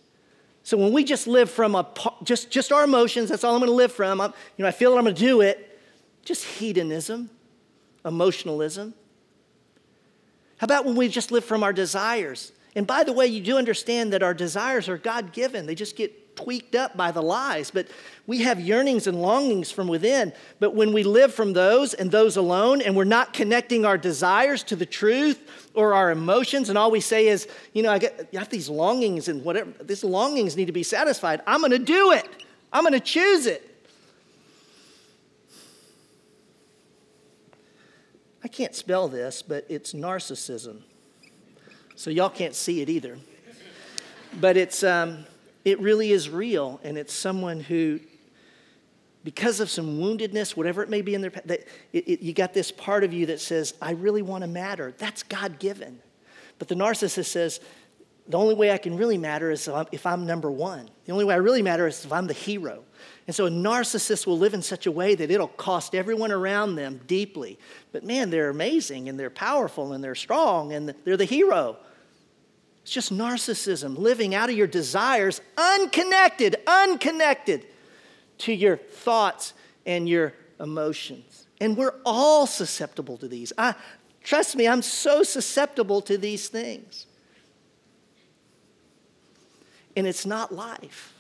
So 0.63 0.77
when 0.77 0.93
we 0.93 1.05
just 1.05 1.27
live 1.27 1.51
from 1.51 1.75
a 1.75 1.87
just 2.23 2.51
just 2.51 2.73
our 2.73 2.85
emotions, 2.85 3.29
that's 3.29 3.45
all 3.45 3.55
I'm 3.55 3.61
going 3.61 3.71
to 3.71 3.77
live 3.77 3.93
from. 3.93 4.21
I'm, 4.21 4.33
you 4.57 4.63
know, 4.63 4.69
I 4.69 4.73
feel 4.73 4.93
that 4.93 4.99
I'm 4.99 5.05
going 5.05 5.15
to 5.15 5.21
do 5.21 5.41
it. 5.43 5.74
Just 6.25 6.45
hedonism, 6.45 7.31
emotionalism. 8.05 8.95
How 10.59 10.65
about 10.65 10.85
when 10.85 10.97
we 10.97 11.09
just 11.09 11.31
live 11.31 11.45
from 11.45 11.63
our 11.63 11.73
desires? 11.73 12.53
And 12.75 12.87
by 12.87 13.05
the 13.05 13.13
way, 13.13 13.27
you 13.27 13.43
do 13.43 13.57
understand 13.57 14.13
that 14.13 14.23
our 14.23 14.35
desires 14.35 14.89
are 14.89 14.99
God 14.99 15.33
given. 15.33 15.67
They 15.67 15.75
just 15.75 15.97
get 15.97 16.37
tweaked 16.37 16.75
up 16.75 16.97
by 16.97 17.13
the 17.13 17.23
lies, 17.23 17.71
but 17.71 17.87
we 18.27 18.39
have 18.39 18.61
yearnings 18.61 19.07
and 19.07 19.21
longings 19.21 19.71
from 19.71 19.87
within. 19.87 20.33
But 20.59 20.75
when 20.75 20.93
we 20.93 21.05
live 21.05 21.33
from 21.33 21.53
those 21.53 21.95
and 21.95 22.11
those 22.11 22.37
alone, 22.37 22.83
and 22.83 22.97
we're 22.97 23.05
not 23.05 23.33
connecting 23.33 23.85
our 23.85 23.97
desires 23.97 24.63
to 24.65 24.77
the 24.77 24.87
truth 24.87 25.71
or 25.75 25.95
our 25.95 26.11
emotions, 26.11 26.69
and 26.69 26.79
all 26.79 26.91
we 26.91 27.01
say 27.01 27.29
is, 27.29 27.47
you 27.73 27.83
know, 27.83 27.91
I, 27.91 28.01
have 28.33 28.49
these 28.49 28.69
longings 28.69 29.29
and 29.29 29.45
whatever, 29.45 29.71
these 29.83 30.03
longings 30.03 30.57
need 30.57 30.67
to 30.67 30.73
be 30.73 30.83
satisfied. 30.83 31.43
I'm 31.47 31.61
going 31.61 31.73
to 31.73 31.79
do 31.79 32.13
it, 32.13 32.29
I'm 32.73 32.83
going 32.83 32.95
to 32.95 33.01
choose 33.01 33.47
it. 33.47 33.74
I 38.45 38.49
can't 38.49 38.75
spell 38.75 39.09
this, 39.09 39.41
but 39.41 39.65
it's 39.71 39.95
narcissism. 39.95 40.83
So 41.97 42.11
y'all 42.11 42.29
can't 42.29 42.55
see 42.55 42.83
it 42.83 42.91
either. 42.91 43.17
But 44.39 44.59
it's, 44.59 44.85
um, 44.85 45.25
it 45.65 45.81
really 45.81 46.11
is 46.11 46.29
real, 46.29 46.79
and 46.85 46.99
it's 46.99 47.15
someone 47.15 47.61
who, 47.61 48.01
because 49.23 49.61
of 49.61 49.71
some 49.71 49.99
woundedness, 49.99 50.57
whatever 50.57 50.83
it 50.83 50.91
may 50.91 51.01
be 51.01 51.15
in 51.15 51.23
their, 51.23 51.33
it, 51.93 52.21
you 52.21 52.35
got 52.35 52.53
this 52.53 52.71
part 52.71 53.03
of 53.03 53.15
you 53.15 53.27
that 53.27 53.41
says, 53.41 53.73
"I 53.81 53.93
really 53.93 54.21
want 54.21 54.43
to 54.43 54.49
matter." 54.49 54.92
That's 54.99 55.23
God 55.23 55.59
given, 55.59 56.01
but 56.59 56.69
the 56.69 56.75
narcissist 56.75 57.27
says, 57.27 57.61
"The 58.29 58.37
only 58.37 58.55
way 58.55 58.73
I 58.73 58.79
can 58.79 58.99
really 58.99 59.17
matter 59.17 59.51
is 59.51 59.67
if 59.69 59.75
I'm, 59.75 59.87
if 59.90 60.05
I'm 60.05 60.27
number 60.27 60.51
one. 60.51 60.90
The 61.07 61.13
only 61.13 61.25
way 61.25 61.33
I 61.33 61.38
really 61.38 61.63
matter 61.63 61.87
is 61.87 62.05
if 62.05 62.13
I'm 62.13 62.27
the 62.27 62.35
hero." 62.35 62.85
And 63.27 63.35
so 63.35 63.46
a 63.46 63.50
narcissist 63.50 64.27
will 64.27 64.38
live 64.38 64.52
in 64.52 64.60
such 64.60 64.87
a 64.87 64.92
way 64.92 65.14
that 65.14 65.31
it'll 65.31 65.48
cost 65.48 65.94
everyone 65.94 66.31
around 66.31 66.75
them 66.75 67.00
deeply. 67.06 67.58
But 67.90 68.04
man, 68.04 68.31
they're 68.31 68.50
amazing 68.50 69.08
and 69.08 69.18
they're 69.18 69.31
powerful 69.31 69.92
and 69.94 70.04
they're 70.04 70.14
strong 70.14 70.72
and 70.72 70.94
they're 71.04 71.16
the 71.16 71.25
hero. 71.25 71.79
It's 72.83 72.92
just 72.92 73.14
narcissism, 73.14 73.96
living 73.96 74.35
out 74.35 74.50
of 74.50 74.56
your 74.56 74.66
desires, 74.66 75.40
unconnected, 75.56 76.56
unconnected 76.66 77.64
to 78.38 78.52
your 78.52 78.77
thoughts 78.77 79.54
and 79.87 80.06
your 80.06 80.35
emotions. 80.60 81.46
And 81.62 81.79
we're 81.79 81.94
all 82.04 82.46
susceptible 82.46 83.16
to 83.18 83.29
these. 83.29 83.54
I, 83.56 83.75
trust 84.22 84.54
me, 84.54 84.68
I'm 84.68 84.83
so 84.83 85.22
susceptible 85.22 86.02
to 86.02 86.18
these 86.18 86.48
things. 86.48 87.06
And 89.96 90.06
it's 90.06 90.27
not 90.27 90.52
life. 90.52 91.13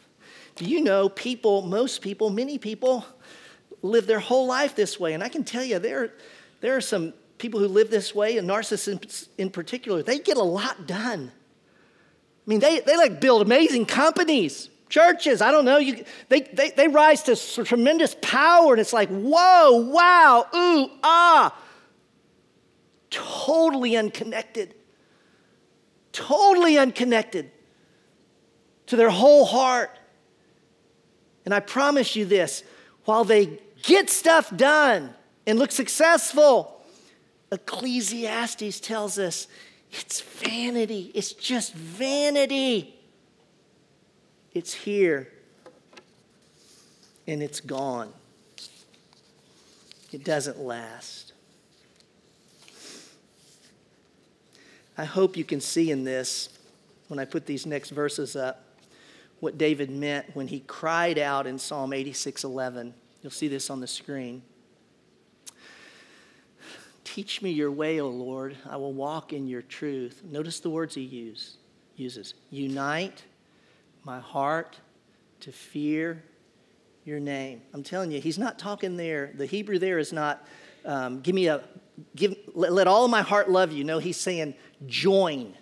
Do 0.56 0.64
you 0.64 0.82
know 0.82 1.08
people, 1.08 1.62
most 1.62 2.00
people, 2.00 2.30
many 2.30 2.58
people 2.58 3.04
live 3.82 4.06
their 4.06 4.20
whole 4.20 4.46
life 4.46 4.76
this 4.76 5.00
way? 5.00 5.14
And 5.14 5.22
I 5.22 5.28
can 5.28 5.44
tell 5.44 5.64
you, 5.64 5.78
there, 5.78 6.12
there 6.60 6.76
are 6.76 6.80
some 6.80 7.12
people 7.38 7.60
who 7.60 7.66
live 7.66 7.90
this 7.90 8.14
way, 8.14 8.38
and 8.38 8.48
narcissists 8.48 9.28
in 9.36 9.50
particular, 9.50 10.02
they 10.02 10.18
get 10.18 10.36
a 10.36 10.42
lot 10.42 10.86
done. 10.86 11.32
I 12.46 12.50
mean, 12.50 12.60
they, 12.60 12.80
they 12.80 12.96
like 12.96 13.20
build 13.20 13.42
amazing 13.42 13.86
companies, 13.86 14.70
churches, 14.88 15.42
I 15.42 15.50
don't 15.50 15.64
know. 15.64 15.78
You, 15.78 16.04
they, 16.28 16.42
they, 16.42 16.70
they 16.70 16.88
rise 16.88 17.22
to 17.24 17.64
tremendous 17.64 18.16
power, 18.22 18.72
and 18.72 18.80
it's 18.80 18.92
like, 18.92 19.08
whoa, 19.08 19.72
wow, 19.72 20.46
ooh, 20.54 20.90
ah. 21.02 21.58
Totally 23.10 23.96
unconnected. 23.96 24.74
Totally 26.12 26.78
unconnected 26.78 27.50
to 28.86 28.96
their 28.96 29.10
whole 29.10 29.44
heart. 29.44 29.90
And 31.44 31.52
I 31.52 31.60
promise 31.60 32.16
you 32.16 32.24
this 32.24 32.62
while 33.04 33.24
they 33.24 33.58
get 33.82 34.08
stuff 34.10 34.54
done 34.56 35.12
and 35.46 35.58
look 35.58 35.72
successful, 35.72 36.82
Ecclesiastes 37.52 38.80
tells 38.80 39.18
us 39.18 39.46
it's 39.92 40.20
vanity. 40.20 41.10
It's 41.14 41.32
just 41.32 41.74
vanity. 41.74 42.94
It's 44.52 44.72
here 44.72 45.28
and 47.26 47.42
it's 47.42 47.60
gone. 47.60 48.12
It 50.12 50.24
doesn't 50.24 50.58
last. 50.58 51.32
I 54.96 55.04
hope 55.04 55.36
you 55.36 55.44
can 55.44 55.60
see 55.60 55.90
in 55.90 56.04
this, 56.04 56.48
when 57.08 57.18
I 57.18 57.24
put 57.24 57.46
these 57.46 57.66
next 57.66 57.90
verses 57.90 58.36
up, 58.36 58.63
what 59.44 59.58
David 59.58 59.90
meant 59.90 60.34
when 60.34 60.48
he 60.48 60.60
cried 60.60 61.18
out 61.18 61.46
in 61.46 61.58
Psalm 61.58 61.92
86:11. 61.92 62.94
You'll 63.20 63.30
see 63.30 63.46
this 63.46 63.68
on 63.68 63.80
the 63.80 63.86
screen. 63.86 64.42
Teach 67.04 67.42
me 67.42 67.50
your 67.50 67.70
way, 67.70 68.00
O 68.00 68.08
Lord. 68.08 68.56
I 68.68 68.78
will 68.78 68.94
walk 68.94 69.34
in 69.34 69.46
your 69.46 69.60
truth. 69.60 70.22
Notice 70.24 70.60
the 70.60 70.70
words 70.70 70.94
he 70.94 71.02
use, 71.02 71.58
uses. 71.94 72.32
Unite 72.50 73.22
my 74.02 74.18
heart 74.18 74.80
to 75.40 75.52
fear 75.52 76.22
your 77.04 77.20
name. 77.20 77.60
I'm 77.74 77.82
telling 77.82 78.10
you, 78.10 78.20
he's 78.22 78.38
not 78.38 78.58
talking 78.58 78.96
there. 78.96 79.30
The 79.34 79.46
Hebrew 79.46 79.78
there 79.78 79.98
is 79.98 80.10
not, 80.10 80.46
um, 80.86 81.20
give 81.20 81.34
me 81.34 81.48
a, 81.48 81.62
give, 82.16 82.34
let, 82.54 82.72
let 82.72 82.86
all 82.86 83.08
my 83.08 83.20
heart 83.20 83.50
love 83.50 83.72
you. 83.72 83.84
No, 83.84 83.98
he's 83.98 84.16
saying 84.16 84.54
join, 84.86 85.54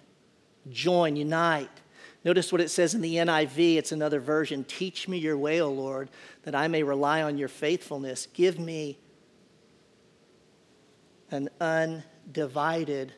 join, 0.70 1.16
unite. 1.16 1.81
Notice 2.24 2.52
what 2.52 2.60
it 2.60 2.70
says 2.70 2.94
in 2.94 3.00
the 3.00 3.16
NIV. 3.16 3.76
It's 3.76 3.90
another 3.90 4.20
version. 4.20 4.62
Teach 4.64 5.08
me 5.08 5.18
your 5.18 5.36
way, 5.36 5.60
O 5.60 5.68
Lord, 5.70 6.08
that 6.44 6.54
I 6.54 6.68
may 6.68 6.84
rely 6.84 7.22
on 7.22 7.36
your 7.36 7.48
faithfulness. 7.48 8.28
Give 8.32 8.60
me 8.60 8.98
an 11.30 11.48
undivided 11.60 13.12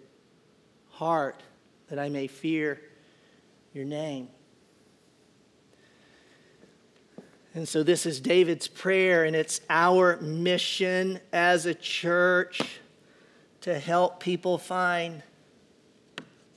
heart 0.90 1.42
that 1.88 1.98
I 1.98 2.08
may 2.08 2.28
fear 2.28 2.80
your 3.74 3.84
name. 3.84 4.28
And 7.52 7.68
so, 7.68 7.82
this 7.82 8.06
is 8.06 8.20
David's 8.20 8.66
prayer, 8.66 9.24
and 9.24 9.36
it's 9.36 9.60
our 9.70 10.16
mission 10.16 11.20
as 11.32 11.66
a 11.66 11.74
church 11.74 12.80
to 13.60 13.78
help 13.78 14.18
people 14.18 14.58
find 14.58 15.22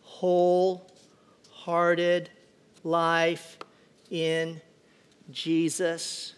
wholehearted 0.02 2.32
life 2.84 3.58
in 4.10 4.62
Jesus, 5.32 6.34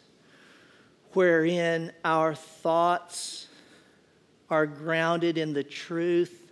wherein 1.14 1.92
our 2.04 2.36
thoughts 2.36 3.48
are 4.50 4.66
grounded 4.66 5.38
in 5.38 5.54
the 5.54 5.64
truth, 5.64 6.52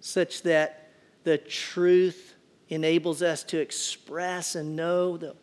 such 0.00 0.42
that 0.42 0.90
the 1.24 1.38
truth 1.38 2.34
enables 2.68 3.22
us 3.22 3.42
to 3.44 3.58
express 3.58 4.54
and 4.54 4.76
know 4.76 5.16
the, 5.16 5.34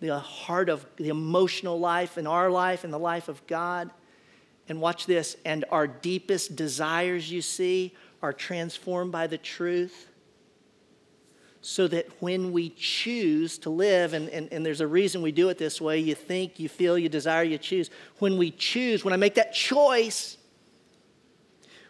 the 0.00 0.18
heart 0.18 0.68
of 0.68 0.86
the 0.96 1.08
emotional 1.08 1.78
life 1.78 2.16
in 2.16 2.26
our 2.26 2.50
life 2.50 2.84
and 2.84 2.92
the 2.92 2.98
life 2.98 3.28
of 3.28 3.46
God. 3.46 3.90
And 4.68 4.80
watch 4.80 5.06
this, 5.06 5.36
and 5.44 5.64
our 5.70 5.86
deepest 5.86 6.56
desires, 6.56 7.30
you 7.30 7.40
see, 7.40 7.94
are 8.20 8.32
transformed 8.32 9.12
by 9.12 9.26
the 9.26 9.38
truth 9.38 10.08
so 11.66 11.88
that 11.88 12.06
when 12.22 12.52
we 12.52 12.68
choose 12.68 13.58
to 13.58 13.70
live, 13.70 14.12
and, 14.12 14.28
and, 14.28 14.48
and 14.52 14.64
there's 14.64 14.80
a 14.80 14.86
reason 14.86 15.20
we 15.20 15.32
do 15.32 15.48
it 15.48 15.58
this 15.58 15.80
way 15.80 15.98
you 15.98 16.14
think, 16.14 16.60
you 16.60 16.68
feel, 16.68 16.96
you 16.96 17.08
desire, 17.08 17.42
you 17.42 17.58
choose. 17.58 17.90
When 18.20 18.38
we 18.38 18.52
choose, 18.52 19.04
when 19.04 19.12
I 19.12 19.16
make 19.16 19.34
that 19.34 19.52
choice, 19.52 20.38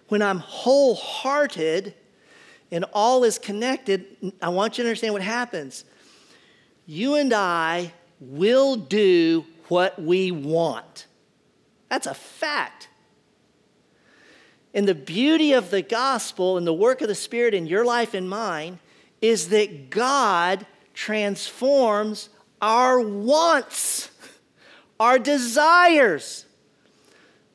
when 0.08 0.22
I'm 0.22 0.38
wholehearted 0.38 1.92
and 2.72 2.86
all 2.94 3.22
is 3.22 3.38
connected, 3.38 4.06
I 4.40 4.48
want 4.48 4.78
you 4.78 4.84
to 4.84 4.88
understand 4.88 5.12
what 5.12 5.20
happens. 5.20 5.84
You 6.86 7.16
and 7.16 7.34
I 7.34 7.92
will 8.18 8.76
do 8.76 9.44
what 9.68 10.00
we 10.00 10.30
want. 10.30 11.06
That's 11.90 12.06
a 12.06 12.14
fact. 12.14 12.88
And 14.72 14.88
the 14.88 14.94
beauty 14.94 15.52
of 15.52 15.68
the 15.68 15.82
gospel 15.82 16.56
and 16.56 16.66
the 16.66 16.72
work 16.72 17.02
of 17.02 17.08
the 17.08 17.14
Spirit 17.14 17.52
in 17.52 17.66
your 17.66 17.84
life 17.84 18.14
and 18.14 18.26
mine 18.26 18.78
is 19.20 19.48
that 19.48 19.90
God 19.90 20.66
transforms 20.94 22.28
our 22.60 23.00
wants, 23.00 24.10
our 24.98 25.18
desires, 25.18 26.46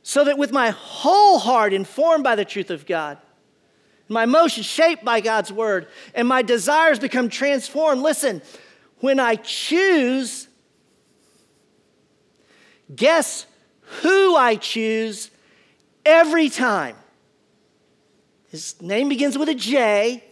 so 0.03 0.23
that 0.23 0.37
with 0.37 0.51
my 0.51 0.71
whole 0.71 1.39
heart 1.39 1.73
informed 1.73 2.23
by 2.23 2.35
the 2.35 2.45
truth 2.45 2.69
of 2.69 2.85
God, 2.85 3.17
my 4.07 4.23
emotions 4.23 4.65
shaped 4.65 5.05
by 5.05 5.21
God's 5.21 5.53
word, 5.53 5.87
and 6.13 6.27
my 6.27 6.41
desires 6.41 6.99
become 6.99 7.29
transformed. 7.29 8.01
Listen, 8.01 8.41
when 8.99 9.19
I 9.19 9.35
choose, 9.35 10.47
guess 12.93 13.45
who 14.01 14.35
I 14.35 14.55
choose 14.57 15.31
every 16.05 16.49
time? 16.49 16.95
His 18.49 18.79
name 18.81 19.07
begins 19.07 19.37
with 19.37 19.47
a 19.47 19.55
J. 19.55 20.23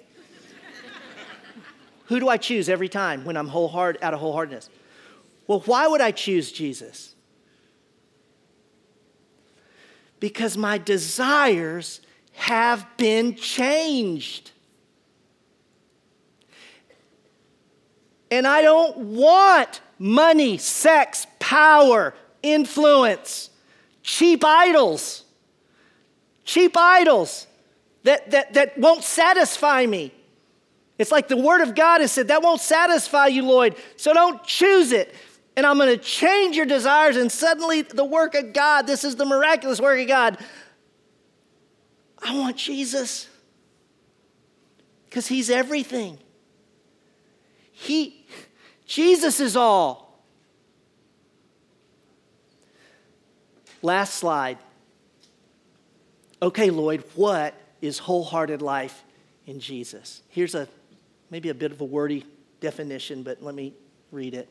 Who 2.09 2.19
do 2.19 2.27
I 2.27 2.37
choose 2.37 2.69
every 2.69 2.89
time 2.89 3.23
when 3.23 3.37
I'm 3.37 3.47
wholeheart, 3.47 4.01
out 4.01 4.15
of 4.15 4.19
wholeheartedness? 4.19 4.67
Well, 5.45 5.59
why 5.61 5.87
would 5.87 6.01
I 6.01 6.09
choose 6.09 6.51
Jesus? 6.51 7.13
Because 10.19 10.57
my 10.57 10.79
desires 10.79 12.01
have 12.33 12.87
been 12.97 13.35
changed. 13.35 14.49
And 18.31 18.47
I 18.47 18.63
don't 18.63 18.97
want 18.97 19.81
money, 19.99 20.57
sex, 20.57 21.27
power, 21.37 22.15
influence, 22.41 23.51
cheap 24.01 24.43
idols. 24.43 25.25
Cheap 26.43 26.75
idols 26.75 27.45
that, 28.01 28.31
that, 28.31 28.53
that 28.55 28.79
won't 28.79 29.03
satisfy 29.03 29.85
me. 29.85 30.11
It's 30.99 31.11
like 31.11 31.29
the 31.29 31.37
Word 31.37 31.61
of 31.61 31.73
God 31.75 32.01
has 32.01 32.11
said, 32.11 32.27
that 32.27 32.43
won't 32.43 32.59
satisfy 32.59 33.27
you, 33.27 33.43
Lloyd, 33.43 33.75
so 33.95 34.13
don't 34.13 34.43
choose 34.43 34.91
it. 34.91 35.15
And 35.55 35.65
I'm 35.65 35.77
going 35.77 35.89
to 35.89 35.97
change 35.97 36.57
your 36.57 36.65
desires, 36.65 37.15
and 37.15 37.31
suddenly 37.31 37.81
the 37.81 38.03
work 38.03 38.35
of 38.35 38.53
God, 38.53 38.85
this 38.85 39.05
is 39.05 39.15
the 39.15 39.25
miraculous 39.25 39.79
work 39.79 39.99
of 39.99 40.07
God. 40.07 40.37
I 42.21 42.37
want 42.37 42.57
Jesus 42.57 43.29
because 45.05 45.25
He's 45.25 45.49
everything. 45.49 46.17
He, 47.71 48.25
Jesus 48.85 49.39
is 49.39 49.55
all. 49.55 50.21
Last 53.81 54.15
slide. 54.15 54.57
Okay, 56.41 56.69
Lloyd, 56.69 57.05
what 57.15 57.53
is 57.81 57.99
wholehearted 57.99 58.61
life 58.61 59.05
in 59.45 59.61
Jesus? 59.61 60.21
Here's 60.27 60.55
a 60.55 60.67
maybe 61.29 61.49
a 61.49 61.53
bit 61.53 61.71
of 61.71 61.81
a 61.81 61.85
wordy 61.85 62.25
definition, 62.59 63.23
but 63.23 63.41
let 63.41 63.55
me 63.55 63.73
read 64.11 64.33
it. 64.33 64.49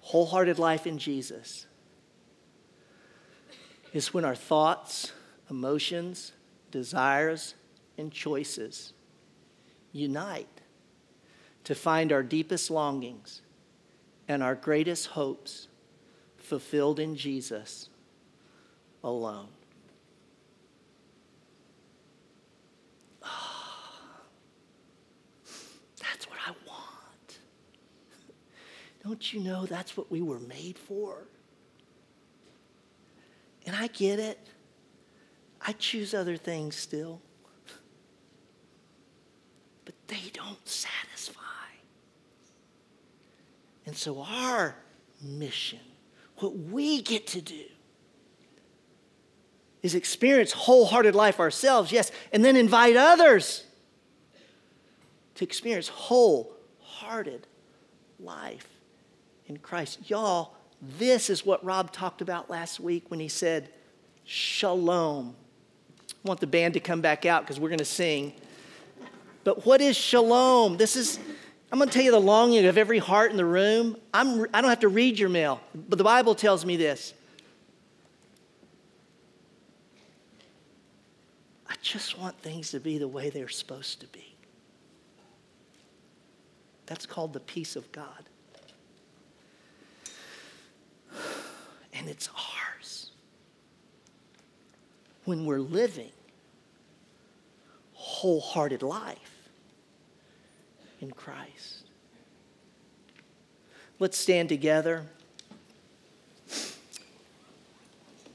Wholehearted 0.00 0.58
life 0.58 0.86
in 0.86 0.98
Jesus 0.98 1.66
is 3.92 4.12
when 4.12 4.24
our 4.24 4.34
thoughts, 4.34 5.12
emotions, 5.48 6.32
desires, 6.70 7.54
and 7.96 8.12
choices 8.12 8.92
unite 9.92 10.48
to 11.62 11.74
find 11.74 12.12
our 12.12 12.22
deepest 12.22 12.70
longings 12.70 13.40
and 14.28 14.42
our 14.42 14.54
greatest 14.54 15.08
hopes 15.08 15.68
fulfilled 16.36 16.98
in 16.98 17.16
Jesus 17.16 17.88
alone. 19.02 19.48
Don't 29.04 29.34
you 29.34 29.40
know 29.40 29.66
that's 29.66 29.98
what 29.98 30.10
we 30.10 30.22
were 30.22 30.40
made 30.40 30.78
for? 30.78 31.24
And 33.66 33.76
I 33.76 33.88
get 33.88 34.18
it. 34.18 34.38
I 35.60 35.72
choose 35.72 36.14
other 36.14 36.36
things 36.36 36.74
still, 36.74 37.20
but 39.84 39.94
they 40.08 40.30
don't 40.32 40.66
satisfy. 40.66 41.40
And 43.86 43.94
so, 43.96 44.22
our 44.22 44.76
mission, 45.22 45.80
what 46.38 46.56
we 46.58 47.02
get 47.02 47.26
to 47.28 47.42
do, 47.42 47.64
is 49.82 49.94
experience 49.94 50.52
wholehearted 50.52 51.14
life 51.14 51.40
ourselves, 51.40 51.92
yes, 51.92 52.10
and 52.32 52.42
then 52.42 52.56
invite 52.56 52.96
others 52.96 53.64
to 55.34 55.44
experience 55.44 55.88
wholehearted 55.88 57.46
life 58.18 58.73
in 59.46 59.58
Christ. 59.58 60.10
Y'all, 60.10 60.54
this 60.98 61.30
is 61.30 61.44
what 61.44 61.64
Rob 61.64 61.92
talked 61.92 62.20
about 62.20 62.50
last 62.50 62.80
week 62.80 63.10
when 63.10 63.20
he 63.20 63.28
said, 63.28 63.70
Shalom. 64.24 65.36
I 66.24 66.28
want 66.28 66.40
the 66.40 66.46
band 66.46 66.74
to 66.74 66.80
come 66.80 67.00
back 67.00 67.26
out 67.26 67.42
because 67.42 67.60
we're 67.60 67.68
going 67.68 67.78
to 67.78 67.84
sing. 67.84 68.32
But 69.44 69.66
what 69.66 69.82
is 69.82 69.94
shalom? 69.94 70.78
This 70.78 70.96
is, 70.96 71.18
I'm 71.70 71.78
going 71.78 71.90
to 71.90 71.94
tell 71.94 72.02
you 72.02 72.10
the 72.10 72.20
longing 72.20 72.64
of 72.64 72.78
every 72.78 72.98
heart 72.98 73.30
in 73.30 73.36
the 73.36 73.44
room. 73.44 73.96
I'm, 74.14 74.46
I 74.54 74.62
don't 74.62 74.70
have 74.70 74.80
to 74.80 74.88
read 74.88 75.18
your 75.18 75.28
mail, 75.28 75.60
but 75.74 75.98
the 75.98 76.04
Bible 76.04 76.34
tells 76.34 76.64
me 76.64 76.76
this. 76.76 77.12
I 81.68 81.74
just 81.82 82.18
want 82.18 82.38
things 82.40 82.70
to 82.70 82.80
be 82.80 82.96
the 82.96 83.08
way 83.08 83.28
they're 83.28 83.48
supposed 83.48 84.00
to 84.00 84.06
be. 84.06 84.34
That's 86.86 87.04
called 87.04 87.34
the 87.34 87.40
peace 87.40 87.76
of 87.76 87.90
God. 87.92 88.24
And 91.94 92.08
it's 92.08 92.28
ours 92.28 93.10
when 95.24 95.46
we're 95.46 95.60
living 95.60 96.10
wholehearted 97.92 98.82
life 98.82 99.48
in 101.00 101.10
Christ. 101.10 101.84
Let's 103.98 104.18
stand 104.18 104.48
together. 104.48 105.06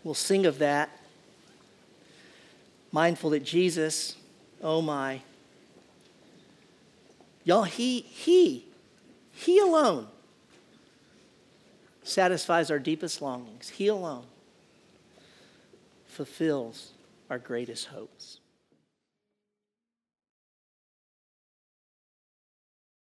We'll 0.03 0.13
sing 0.13 0.45
of 0.45 0.59
that, 0.59 0.89
mindful 2.91 3.31
that 3.31 3.43
Jesus, 3.43 4.15
oh 4.63 4.81
my, 4.81 5.21
y'all, 7.43 7.63
he, 7.63 7.99
he, 7.99 8.65
he 9.33 9.59
alone 9.59 10.07
satisfies 12.09 12.71
our 12.71 12.79
deepest 12.79 13.21
longings. 13.21 13.69
He 13.69 13.87
alone 13.87 14.25
fulfills 16.05 16.91
our 17.29 17.37
greatest 17.37 17.87
hopes. 17.87 18.38